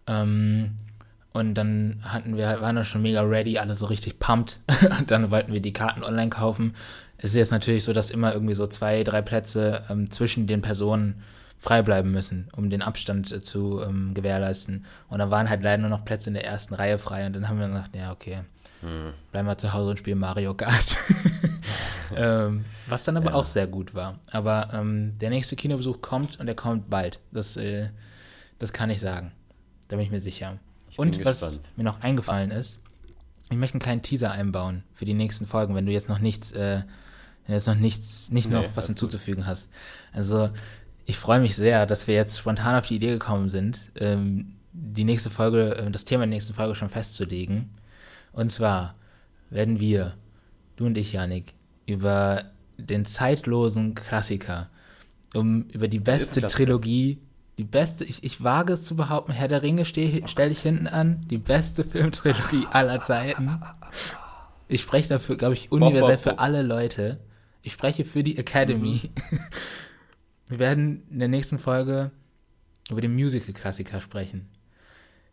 Ähm, 0.09 0.72
und 1.33 1.55
dann 1.55 2.01
hatten 2.03 2.37
wir, 2.37 2.61
waren 2.61 2.74
wir 2.74 2.85
schon 2.85 3.03
mega 3.03 3.22
ready, 3.22 3.59
alle 3.59 3.77
so 3.77 3.87
richtig 3.87 4.18
pumped. 4.18 4.59
und 4.98 5.11
dann 5.11 5.31
wollten 5.31 5.53
wir 5.53 5.61
die 5.61 5.72
Karten 5.72 6.03
online 6.03 6.31
kaufen. 6.31 6.74
Es 7.18 7.31
ist 7.31 7.37
jetzt 7.37 7.53
natürlich 7.53 7.85
so, 7.85 7.92
dass 7.92 8.11
immer 8.11 8.33
irgendwie 8.33 8.55
so 8.55 8.66
zwei, 8.66 9.05
drei 9.05 9.22
Plätze 9.22 9.85
ähm, 9.88 10.11
zwischen 10.11 10.48
den 10.48 10.61
Personen 10.61 11.22
frei 11.61 11.83
bleiben 11.83 12.11
müssen, 12.11 12.48
um 12.57 12.68
den 12.70 12.83
Abstand 12.83 13.31
äh, 13.31 13.40
zu 13.40 13.81
ähm, 13.83 14.14
gewährleisten. 14.14 14.87
Und 15.09 15.20
dann 15.20 15.31
waren 15.31 15.48
halt 15.48 15.62
leider 15.62 15.83
nur 15.83 15.90
noch 15.90 16.05
Plätze 16.05 16.31
in 16.31 16.35
der 16.35 16.46
ersten 16.46 16.74
Reihe 16.74 16.98
frei. 16.98 17.27
Und 17.27 17.35
dann 17.35 17.48
haben 17.48 17.61
wir 17.61 17.68
gesagt, 17.68 17.94
ja, 17.94 18.11
okay, 18.11 18.38
hm. 18.81 19.12
bleiben 19.31 19.46
wir 19.46 19.59
zu 19.59 19.72
Hause 19.72 19.90
und 19.90 19.98
spielen 19.98 20.18
Mario 20.18 20.55
Kart. 20.55 20.96
ähm, 22.16 22.64
was 22.87 23.05
dann 23.05 23.16
aber 23.16 23.31
ja. 23.31 23.35
auch 23.35 23.44
sehr 23.44 23.66
gut 23.66 23.94
war. 23.94 24.18
Aber 24.31 24.71
ähm, 24.73 25.18
der 25.18 25.31
nächste 25.31 25.57
Kinobesuch 25.57 26.01
kommt 26.01 26.38
und 26.40 26.49
er 26.49 26.55
kommt 26.55 26.90
bald. 26.90 27.21
Das, 27.33 27.57
äh, 27.57 27.90
das 28.59 28.73
kann 28.73 28.90
ich 28.90 29.01
sagen. 29.01 29.33
Da 29.88 29.97
bin 29.97 30.05
ich 30.05 30.11
mir 30.11 30.21
sicher. 30.21 30.59
Ich 30.90 30.99
und 30.99 31.25
was 31.25 31.40
gespannt. 31.40 31.73
mir 31.77 31.85
noch 31.85 32.01
eingefallen 32.01 32.51
ist, 32.51 32.83
ich 33.51 33.57
möchte 33.57 33.75
einen 33.75 33.83
kleinen 33.83 34.03
Teaser 34.03 34.31
einbauen 34.31 34.83
für 34.92 35.05
die 35.05 35.14
nächsten 35.14 35.47
Folgen, 35.47 35.75
wenn 35.75 35.87
du 35.87 35.92
jetzt 35.92 36.09
noch 36.09 36.18
nichts, 36.18 36.53
äh, 36.53 36.83
wenn 37.47 37.49
du 37.49 37.53
jetzt 37.55 37.66
noch 37.66 37.77
nichts, 37.77 38.31
nicht 38.31 38.49
nee, 38.49 38.57
noch 38.57 38.64
was 38.75 38.87
hinzuzufügen 38.87 39.42
gut. 39.42 39.51
hast. 39.51 39.71
Also 40.12 40.51
ich 41.07 41.16
freue 41.16 41.40
mich 41.40 41.57
sehr, 41.57 41.87
dass 41.87 42.07
wir 42.07 42.14
jetzt 42.14 42.38
spontan 42.38 42.75
auf 42.75 42.87
die 42.87 42.97
Idee 42.97 43.12
gekommen 43.12 43.49
sind, 43.49 43.90
ähm, 43.99 44.57
die 44.73 45.05
nächste 45.05 45.31
Folge, 45.31 45.75
äh, 45.77 45.90
das 45.90 46.05
Thema 46.05 46.21
der 46.21 46.29
nächsten 46.29 46.55
Folge 46.55 46.75
schon 46.75 46.90
festzulegen. 46.90 47.71
Und 48.33 48.51
zwar 48.51 48.94
werden 49.51 49.81
wir, 49.81 50.14
du 50.77 50.87
und 50.87 50.99
ich, 50.99 51.14
Janik, 51.14 51.55
über 51.88 52.44
den 52.77 53.05
zeitlosen 53.07 53.94
Klassiker, 53.94 54.68
um 55.35 55.62
über 55.70 55.88
die 55.88 55.98
beste 55.98 56.42
Trilogie, 56.42 57.18
die 57.57 57.64
beste, 57.64 58.05
ich, 58.05 58.22
ich 58.22 58.44
wage 58.44 58.74
es 58.74 58.85
zu 58.85 58.94
behaupten, 58.94 59.33
Herr 59.33 59.48
der 59.48 59.62
Ringe 59.62 59.85
stelle 59.85 60.51
ich 60.51 60.61
hinten 60.61 60.87
an, 60.87 61.22
die 61.29 61.38
beste 61.38 61.83
Filmtrilogie 61.85 62.66
aller 62.70 63.03
Zeiten. 63.03 63.61
Ich 64.68 64.83
spreche 64.83 65.09
dafür, 65.09 65.37
glaube 65.37 65.55
ich, 65.55 65.72
universell 65.72 66.18
für 66.18 66.38
alle 66.38 66.62
Leute. 66.62 67.18
Ich 67.62 67.72
spreche 67.72 68.05
für 68.05 68.22
die 68.22 68.38
Academy. 68.38 69.01
Mhm. 69.31 69.38
Wir 70.48 70.59
werden 70.59 71.03
in 71.11 71.18
der 71.18 71.29
nächsten 71.29 71.59
Folge 71.59 72.11
über 72.90 73.01
den 73.01 73.14
Musical-Klassiker 73.14 74.01
sprechen. 74.01 74.48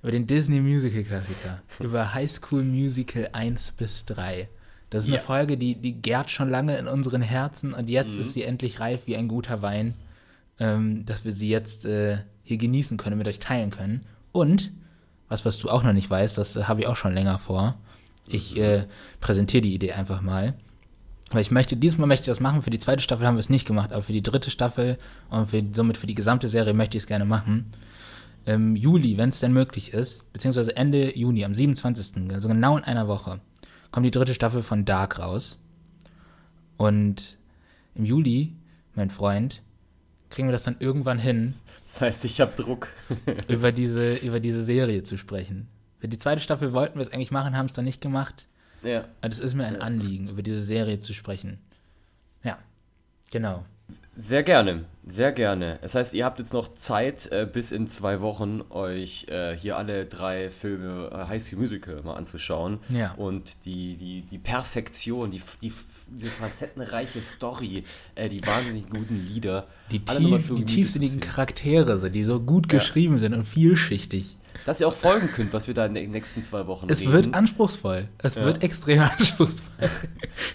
Über 0.01 0.11
den 0.11 0.25
Disney 0.25 0.59
Musical-Klassiker. 0.61 1.61
über 1.79 2.13
High 2.13 2.31
School 2.31 2.63
Musical 2.63 3.29
1 3.31 3.73
bis 3.73 4.05
3. 4.05 4.49
Das 4.89 5.03
ist 5.03 5.09
ja. 5.09 5.15
eine 5.15 5.23
Folge, 5.23 5.57
die, 5.57 5.75
die 5.75 5.93
gärt 5.93 6.31
schon 6.31 6.49
lange 6.49 6.77
in 6.77 6.87
unseren 6.87 7.21
Herzen 7.21 7.73
und 7.73 7.89
jetzt 7.89 8.15
mhm. 8.15 8.21
ist 8.21 8.33
sie 8.33 8.43
endlich 8.43 8.79
reif 8.79 9.01
wie 9.05 9.17
ein 9.17 9.27
guter 9.27 9.61
Wein, 9.61 9.95
ähm, 10.59 11.05
dass 11.05 11.25
wir 11.25 11.31
sie 11.31 11.49
jetzt 11.49 11.85
äh, 11.85 12.19
hier 12.43 12.57
genießen 12.57 12.97
können, 12.97 13.17
mit 13.17 13.27
euch 13.27 13.39
teilen 13.39 13.71
können. 13.71 14.01
Und, 14.31 14.71
was, 15.27 15.43
was 15.43 15.57
du 15.57 15.69
auch 15.69 15.83
noch 15.83 15.93
nicht 15.93 16.09
weißt, 16.09 16.37
das 16.37 16.55
äh, 16.55 16.63
habe 16.63 16.81
ich 16.81 16.87
auch 16.87 16.95
schon 16.95 17.13
länger 17.13 17.39
vor. 17.39 17.75
Ich 18.27 18.55
mhm. 18.55 18.61
äh, 18.61 18.85
präsentiere 19.19 19.61
die 19.61 19.73
Idee 19.73 19.93
einfach 19.93 20.21
mal. 20.21 20.53
Weil 21.31 21.41
ich 21.41 21.51
möchte, 21.51 21.75
dieses 21.75 21.97
Mal 21.97 22.05
möchte 22.05 22.23
ich 22.23 22.27
das 22.27 22.39
machen. 22.39 22.61
Für 22.61 22.69
die 22.69 22.79
zweite 22.79 23.01
Staffel 23.01 23.25
haben 23.25 23.35
wir 23.35 23.39
es 23.39 23.49
nicht 23.49 23.67
gemacht, 23.67 23.91
aber 23.91 24.03
für 24.03 24.13
die 24.13 24.21
dritte 24.21 24.51
Staffel 24.51 24.97
und 25.29 25.49
für, 25.49 25.63
somit 25.73 25.97
für 25.97 26.07
die 26.07 26.15
gesamte 26.15 26.49
Serie 26.49 26.73
möchte 26.73 26.97
ich 26.97 27.03
es 27.03 27.07
gerne 27.07 27.25
machen. 27.25 27.71
Im 28.45 28.75
Juli, 28.75 29.17
wenn 29.17 29.29
es 29.29 29.39
denn 29.39 29.51
möglich 29.51 29.91
ist, 29.91 30.31
beziehungsweise 30.31 30.75
Ende 30.77 31.17
Juni, 31.17 31.43
am 31.43 31.55
27., 31.55 32.31
also 32.31 32.47
genau 32.47 32.77
in 32.77 32.83
einer 32.83 33.07
Woche, 33.07 33.39
kommt 33.95 34.05
die 34.05 34.11
dritte 34.11 34.33
Staffel 34.33 34.61
von 34.61 34.83
Dark 34.83 35.19
raus. 35.19 35.57
Und 36.75 37.37
im 37.93 38.03
Juli, 38.03 38.53
mein 38.93 39.09
Freund, 39.09 39.61
kriegen 40.29 40.49
wir 40.49 40.51
das 40.51 40.63
dann 40.63 40.75
irgendwann 40.81 41.17
hin. 41.17 41.55
Das 41.85 42.01
heißt, 42.01 42.25
ich 42.25 42.41
habe 42.41 42.61
Druck. 42.61 42.89
über, 43.47 43.71
diese, 43.71 44.15
über 44.17 44.41
diese 44.41 44.63
Serie 44.63 45.03
zu 45.03 45.15
sprechen. 45.17 45.69
Für 45.99 46.09
die 46.09 46.17
zweite 46.17 46.41
Staffel 46.41 46.73
wollten 46.73 46.99
wir 46.99 47.03
es 47.03 47.13
eigentlich 47.13 47.31
machen, 47.31 47.55
haben 47.55 47.67
es 47.67 47.73
dann 47.73 47.85
nicht 47.85 48.01
gemacht. 48.01 48.47
Ja. 48.83 49.07
Das 49.21 49.39
ist 49.39 49.53
mir 49.53 49.65
ein 49.65 49.79
Anliegen, 49.79 50.27
über 50.27 50.43
diese 50.43 50.61
Serie 50.61 50.99
zu 50.99 51.13
sprechen. 51.13 51.59
Ja, 52.43 52.59
genau. 53.31 53.63
Sehr 54.17 54.43
gerne, 54.43 54.85
sehr 55.05 55.33
gerne. 55.33 55.77
Das 55.81 55.93
heißt, 55.93 56.13
ihr 56.13 56.23
habt 56.23 56.39
jetzt 56.39 56.53
noch 56.53 56.73
Zeit, 56.73 57.29
äh, 57.33 57.45
bis 57.51 57.73
in 57.73 57.85
zwei 57.87 58.21
Wochen 58.21 58.61
euch 58.69 59.27
äh, 59.27 59.57
hier 59.57 59.75
alle 59.77 60.05
drei 60.05 60.49
Filme 60.49 61.09
äh, 61.11 61.27
High 61.27 61.43
School 61.43 61.59
Musical 61.59 62.01
mal 62.01 62.13
anzuschauen. 62.13 62.79
Ja. 62.89 63.13
Und 63.15 63.65
die, 63.65 63.97
die, 63.97 64.21
die 64.21 64.37
Perfektion, 64.37 65.31
die, 65.31 65.41
die, 65.61 65.73
die 66.07 66.27
facettenreiche 66.27 67.19
Story, 67.19 67.83
äh, 68.15 68.29
die 68.29 68.45
wahnsinnig 68.47 68.89
guten 68.89 69.21
Lieder. 69.27 69.67
Die, 69.91 69.99
tief, 69.99 70.49
die 70.55 70.65
tiefsinnigen 70.65 71.19
Charaktere, 71.19 72.09
die 72.09 72.23
so 72.23 72.39
gut 72.39 72.71
ja. 72.71 72.79
geschrieben 72.79 73.19
sind 73.19 73.33
und 73.33 73.43
vielschichtig 73.43 74.37
dass 74.65 74.79
ihr 74.79 74.87
auch 74.87 74.93
folgen 74.93 75.27
könnt, 75.27 75.51
was 75.53 75.67
wir 75.67 75.73
da 75.73 75.85
in 75.85 75.93
den 75.93 76.11
nächsten 76.11 76.43
zwei 76.43 76.65
Wochen 76.65 76.87
es 76.89 77.01
reden. 77.01 77.09
Es 77.09 77.15
wird 77.15 77.35
anspruchsvoll. 77.35 78.07
Es 78.19 78.35
ja. 78.35 78.45
wird 78.45 78.63
extrem 78.63 78.99
anspruchsvoll. 79.19 79.89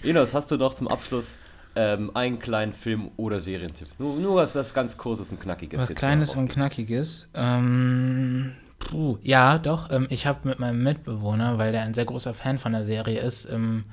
Enos, 0.03 0.33
hast 0.33 0.49
du 0.49 0.57
noch 0.57 0.73
zum 0.73 0.87
Abschluss 0.87 1.37
ähm, 1.75 2.15
einen 2.15 2.39
kleinen 2.39 2.73
Film- 2.73 3.11
oder 3.17 3.39
Serientipp? 3.39 3.87
Nur, 3.99 4.15
nur 4.17 4.35
was, 4.37 4.55
was 4.55 4.73
ganz 4.73 4.97
Kurzes 4.97 5.31
und 5.31 5.39
Knackiges. 5.39 5.81
Was 5.81 5.95
Kleines 5.95 6.35
und 6.35 6.49
Knackiges? 6.49 7.27
Ähm, 7.33 8.53
puh, 8.79 9.17
ja, 9.21 9.57
doch. 9.57 9.89
Ähm, 9.91 10.07
ich 10.09 10.27
habe 10.27 10.47
mit 10.47 10.59
meinem 10.59 10.83
Mitbewohner, 10.83 11.57
weil 11.57 11.71
der 11.71 11.83
ein 11.83 11.93
sehr 11.93 12.05
großer 12.05 12.33
Fan 12.33 12.57
von 12.57 12.73
der 12.73 12.85
Serie 12.85 13.21
ist 13.21 13.49
ähm, 13.49 13.85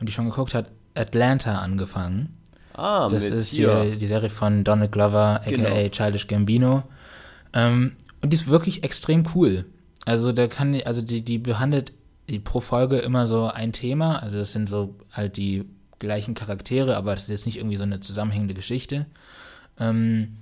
und 0.00 0.08
die 0.08 0.12
schon 0.12 0.26
geguckt 0.26 0.54
hat, 0.54 0.66
Atlanta 0.94 1.58
angefangen. 1.58 2.36
Ah, 2.74 3.08
das 3.08 3.26
ist 3.26 3.52
die, 3.52 3.96
die, 3.98 4.06
Serie 4.06 4.30
von 4.30 4.64
Donald 4.64 4.90
Glover, 4.90 5.40
aka 5.42 5.50
genau. 5.50 5.88
Childish 5.88 6.26
Gambino. 6.26 6.82
Ähm, 7.52 7.92
und 8.20 8.30
die 8.30 8.34
ist 8.34 8.48
wirklich 8.48 8.82
extrem 8.82 9.24
cool. 9.34 9.64
Also 10.06 10.32
da 10.32 10.48
kann, 10.48 10.76
also 10.84 11.00
die, 11.00 11.22
die 11.22 11.38
behandelt 11.38 11.92
die 12.28 12.38
pro 12.38 12.60
Folge 12.60 12.98
immer 12.98 13.26
so 13.26 13.46
ein 13.46 13.72
Thema. 13.72 14.22
Also 14.22 14.38
das 14.38 14.52
sind 14.52 14.68
so 14.68 14.96
halt 15.12 15.36
die 15.36 15.64
gleichen 16.04 16.34
Charaktere, 16.34 16.96
aber 16.96 17.14
es 17.14 17.24
ist 17.24 17.28
jetzt 17.28 17.46
nicht 17.46 17.56
irgendwie 17.56 17.76
so 17.76 17.82
eine 17.82 18.00
zusammenhängende 18.00 18.54
Geschichte. 18.54 19.06
Ähm, 19.78 20.36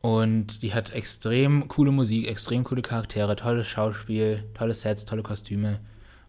und 0.00 0.62
die 0.62 0.74
hat 0.74 0.92
extrem 0.92 1.68
coole 1.68 1.90
Musik, 1.90 2.28
extrem 2.28 2.64
coole 2.64 2.82
Charaktere, 2.82 3.34
tolles 3.34 3.66
Schauspiel, 3.66 4.44
tolle 4.54 4.74
Sets, 4.74 5.04
tolle 5.04 5.22
Kostüme 5.22 5.80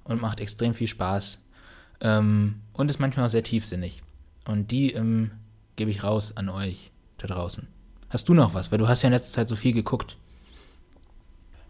und 0.04 0.22
macht 0.22 0.40
extrem 0.40 0.74
viel 0.74 0.88
Spaß. 0.88 1.40
Ähm, 2.02 2.62
und 2.74 2.90
ist 2.90 3.00
manchmal 3.00 3.26
auch 3.26 3.30
sehr 3.30 3.44
tiefsinnig. 3.44 4.02
Und 4.46 4.72
die 4.72 4.94
ähm, 4.94 5.32
gebe 5.76 5.92
ich 5.92 6.04
raus 6.04 6.36
an 6.36 6.50
euch 6.50 6.92
da 7.18 7.28
draußen. 7.28 7.68
Hast 8.10 8.28
du 8.28 8.34
noch 8.34 8.54
was? 8.54 8.72
Weil 8.72 8.80
du 8.80 8.88
hast 8.88 9.04
ja 9.04 9.08
in 9.08 9.14
letzter 9.14 9.34
Zeit 9.34 9.50
so 9.50 9.56
viel 9.56 9.74
geguckt. 9.74 10.18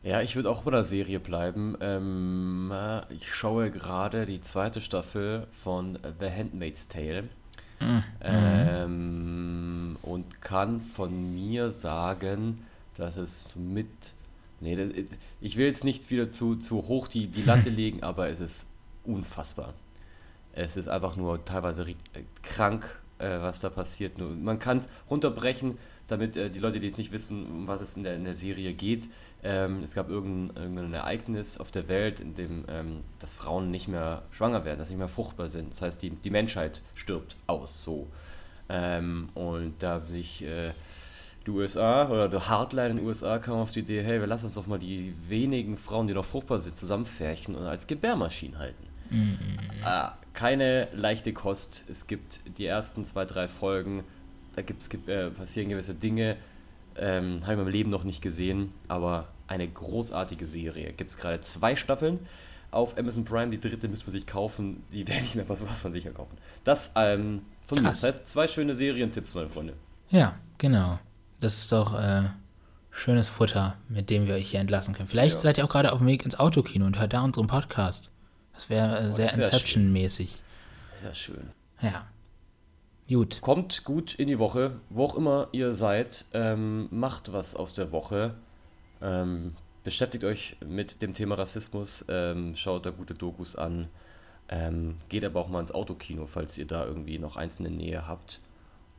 Ja, 0.02 0.22
ich 0.22 0.36
würde 0.36 0.50
auch 0.50 0.64
bei 0.64 0.72
der 0.72 0.84
Serie 0.84 1.20
bleiben. 1.20 1.76
Ähm, 1.82 2.72
äh, 2.74 3.14
ich 3.14 3.34
schaue 3.34 3.70
gerade 3.70 4.26
die 4.26 4.40
zweite 4.40 4.80
Staffel 4.80 5.48
von 5.52 6.00
The 6.20 6.30
Handmaid's 6.30 6.88
Tale. 6.88 7.24
Mhm. 7.82 8.04
Ähm, 8.22 9.98
und 10.02 10.42
kann 10.42 10.82
von 10.82 11.34
mir 11.34 11.70
sagen, 11.70 12.66
dass 12.96 13.18
es 13.18 13.56
mit. 13.56 13.88
Nee, 14.62 14.76
das, 14.76 14.92
ich 15.40 15.58
will 15.58 15.66
jetzt 15.68 15.84
nicht 15.84 16.12
wieder 16.12 16.30
zu, 16.30 16.56
zu 16.56 16.88
hoch 16.88 17.08
die, 17.08 17.28
die 17.28 17.44
Latte 17.44 17.70
legen, 17.70 18.04
aber 18.04 18.30
es 18.30 18.40
ist 18.40 18.68
unfassbar. 19.06 19.74
Es 20.54 20.76
ist 20.78 20.90
einfach 20.90 21.16
nur 21.16 21.44
teilweise 21.46 21.84
äh, 21.84 21.96
krank, 22.44 22.86
äh, 23.18 23.40
was 23.40 23.60
da 23.60 23.70
passiert. 23.70 24.18
Nur, 24.18 24.32
man 24.32 24.60
kann 24.60 24.80
es 24.80 24.90
runterbrechen, 25.10 25.78
damit 26.10 26.36
äh, 26.36 26.50
die 26.50 26.60
Leute, 26.60 26.80
die 26.80 26.88
jetzt 26.88 26.98
nicht 26.98 27.12
wissen, 27.12 27.46
um 27.46 27.68
was 27.68 27.82
es 27.82 27.96
in 27.96 28.04
der, 28.04 28.16
in 28.16 28.24
der 28.24 28.36
Serie 28.36 28.74
geht, 28.74 29.08
ähm, 29.42 29.84
es 29.84 29.94
gab 29.94 30.10
irgendein, 30.10 30.64
irgendein, 30.64 30.94
Ereignis 30.94 31.60
auf 31.60 31.72
der 31.72 31.88
Welt, 31.88 32.20
in 32.20 32.36
dem 32.36 32.66
ähm, 32.68 33.02
dass 33.20 33.34
Frauen 33.34 33.72
nicht 33.72 33.88
mehr 33.88 34.24
schwanger 34.32 34.66
werden, 34.66 34.80
dass 34.80 34.90
sie 34.90 34.96
nicht 34.96 35.00
mehr 35.00 35.08
fruchtbar 35.08 35.48
sind. 35.48 35.72
Das 35.72 35.82
heißt, 35.82 36.02
die, 36.02 36.10
die 36.10 36.30
Menschheit 36.30 36.82
stirbt 36.94 37.38
aus 37.48 37.84
so. 37.84 38.08
Ähm, 38.68 39.30
und 39.36 39.76
da 39.80 40.02
sich 40.02 40.44
äh, 40.44 40.72
die 41.46 41.52
USA 41.52 42.10
oder 42.10 42.28
der 42.28 42.50
Hardline 42.50 42.90
in 42.90 42.96
den 42.98 43.06
USA 43.06 43.40
kam 43.40 43.56
auf 43.56 43.72
die 43.72 43.80
Idee, 43.80 44.04
hey, 44.04 44.20
wir 44.20 44.28
lassen 44.28 44.46
uns 44.46 44.56
doch 44.56 44.68
mal 44.68 44.78
die 44.78 45.14
wenigen 45.28 45.78
Frauen, 45.78 46.08
die 46.08 46.14
noch 46.14 46.26
fruchtbar 46.26 46.60
sind, 46.60 46.78
zusammenfärchen 46.78 47.56
und 47.56 47.66
als 47.66 47.88
Gebärmaschinen 47.88 48.60
halten. 48.60 48.84
Mhm. 49.10 49.40
Ah, 49.84 50.14
keine 50.34 50.90
leichte 50.94 51.34
Kost. 51.34 51.86
Es 51.90 52.08
gibt 52.08 52.42
die 52.58 52.66
ersten 52.66 53.06
zwei, 53.06 53.26
drei 53.26 53.48
Folgen, 53.48 54.04
da 54.60 54.64
gibt's, 54.64 54.90
äh, 55.08 55.30
passieren 55.30 55.70
gewisse 55.70 55.96
Dinge, 55.96 56.36
ähm, 56.98 57.42
habe 57.44 57.54
ich 57.54 57.60
in 57.60 57.64
meinem 57.64 57.72
Leben 57.72 57.90
noch 57.90 58.04
nicht 58.04 58.22
gesehen, 58.22 58.74
aber 58.88 59.30
eine 59.48 59.68
großartige 59.68 60.46
Serie. 60.46 60.92
Gibt 60.94 61.12
es 61.12 61.18
gerade 61.18 61.40
zwei 61.40 61.76
Staffeln 61.76 62.20
auf 62.72 62.98
Amazon 62.98 63.24
Prime. 63.24 63.50
Die 63.52 63.60
dritte 63.60 63.88
müsste 63.88 64.06
man 64.06 64.12
sich 64.12 64.28
kaufen. 64.28 64.84
Die 64.92 65.08
werde 65.08 65.24
ich 65.24 65.36
mir 65.36 65.48
was, 65.48 65.66
was 65.66 65.80
von 65.80 65.94
sicher 65.94 66.12
kaufen. 66.12 66.38
Das 66.64 66.92
ähm, 66.96 67.42
von 67.66 67.82
mir. 67.82 67.90
Das 67.90 68.04
heißt, 68.04 68.28
zwei 68.28 68.48
schöne 68.48 68.76
Serientipps, 68.76 69.34
meine 69.34 69.50
Freunde. 69.50 69.74
Ja, 70.10 70.36
genau. 70.58 71.00
Das 71.40 71.58
ist 71.58 71.72
doch 71.72 71.98
äh, 71.98 72.24
schönes 72.92 73.30
Futter, 73.30 73.78
mit 73.88 74.10
dem 74.10 74.28
wir 74.28 74.36
euch 74.36 74.52
hier 74.52 74.60
entlassen 74.60 74.94
können. 74.94 75.08
Vielleicht 75.08 75.38
ja. 75.38 75.42
seid 75.42 75.58
ihr 75.58 75.64
auch 75.64 75.70
gerade 75.70 75.94
auf 75.94 76.00
dem 76.00 76.08
Weg 76.08 76.26
ins 76.26 76.38
Autokino 76.38 76.86
und 76.86 77.00
hört 77.00 77.14
da 77.14 77.22
unseren 77.22 77.48
Podcast. 77.48 78.12
Das 78.54 78.70
wäre 78.70 79.00
äh, 79.00 79.14
sehr 79.14 79.34
Inception-mäßig. 79.34 80.42
Sehr 81.02 81.14
schön. 81.14 81.52
Ja. 81.82 82.08
Gut. 83.10 83.42
Kommt 83.42 83.86
gut 83.86 84.14
in 84.14 84.28
die 84.28 84.38
Woche, 84.38 84.80
wo 84.92 85.06
auch 85.06 85.16
immer 85.16 85.48
ihr 85.52 85.74
seid. 85.74 86.26
Ähm, 86.32 86.88
macht 86.92 87.34
was 87.34 87.56
aus 87.56 87.74
der 87.74 87.92
Woche. 87.92 88.36
Ähm, 89.02 89.56
beschäftigt 89.84 90.24
euch 90.24 90.58
mit 90.64 91.02
dem 91.02 91.16
Thema 91.16 91.34
Rassismus. 91.34 92.06
Ähm, 92.08 92.56
schaut 92.56 92.86
da 92.86 92.92
gute 92.92 93.16
Dokus 93.16 93.56
an. 93.56 93.88
Ähm, 94.48 94.98
geht 95.10 95.26
aber 95.26 95.40
auch 95.40 95.50
mal 95.50 95.60
ins 95.60 95.72
Autokino, 95.72 96.28
falls 96.28 96.56
ihr 96.60 96.68
da 96.68 96.86
irgendwie 96.86 97.18
noch 97.18 97.36
eins 97.36 97.56
in 97.56 97.64
der 97.64 97.74
Nähe 97.74 98.08
habt. 98.08 98.42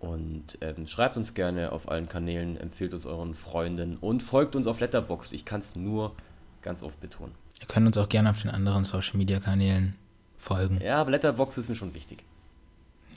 Und 0.00 0.58
ähm, 0.60 0.88
schreibt 0.88 1.16
uns 1.16 1.34
gerne 1.34 1.70
auf 1.70 1.88
allen 1.88 2.08
Kanälen, 2.08 2.56
empfiehlt 2.56 2.94
uns 2.94 3.06
euren 3.06 3.34
Freunden 3.34 3.96
und 3.96 4.24
folgt 4.24 4.56
uns 4.56 4.66
auf 4.66 4.80
Letterboxd. 4.80 5.32
Ich 5.34 5.44
kann 5.44 5.60
es 5.60 5.76
nur 5.76 6.16
ganz 6.62 6.82
oft 6.82 7.00
betonen. 7.00 7.34
Ihr 7.60 7.66
könnt 7.68 7.86
uns 7.86 7.96
auch 7.96 8.08
gerne 8.08 8.30
auf 8.30 8.42
den 8.42 8.50
anderen 8.50 8.84
Social 8.84 9.18
Media 9.18 9.38
Kanälen 9.38 9.94
folgen. 10.36 10.80
Ja, 10.82 10.96
aber 10.96 11.12
Letterboxd 11.12 11.58
ist 11.58 11.68
mir 11.68 11.76
schon 11.76 11.94
wichtig. 11.94 12.24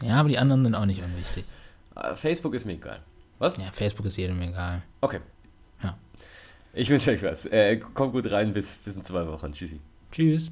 Ja, 0.02 0.16
aber 0.16 0.30
die 0.30 0.38
anderen 0.38 0.64
sind 0.64 0.76
auch 0.76 0.86
nicht 0.86 1.04
unwichtig. 1.04 1.44
Äh, 1.96 2.16
Facebook 2.16 2.54
ist 2.54 2.66
mir 2.66 2.74
egal. 2.74 3.00
Was? 3.40 3.58
Ja, 3.58 3.72
Facebook 3.72 4.06
ist 4.06 4.18
jedem 4.18 4.42
egal. 4.42 4.82
Okay. 5.02 5.20
Ja. 5.84 5.98
Ich 6.74 6.90
wünsche 6.90 7.12
euch 7.12 7.22
was. 7.22 7.46
Äh, 7.46 7.78
kommt 7.78 8.14
gut 8.14 8.32
rein, 8.32 8.54
bis, 8.54 8.80
bis 8.80 8.96
in 8.96 9.04
zwei 9.04 9.28
Wochen. 9.28 9.52
Tschüssi. 9.52 9.80
Tschüss. 10.12 10.52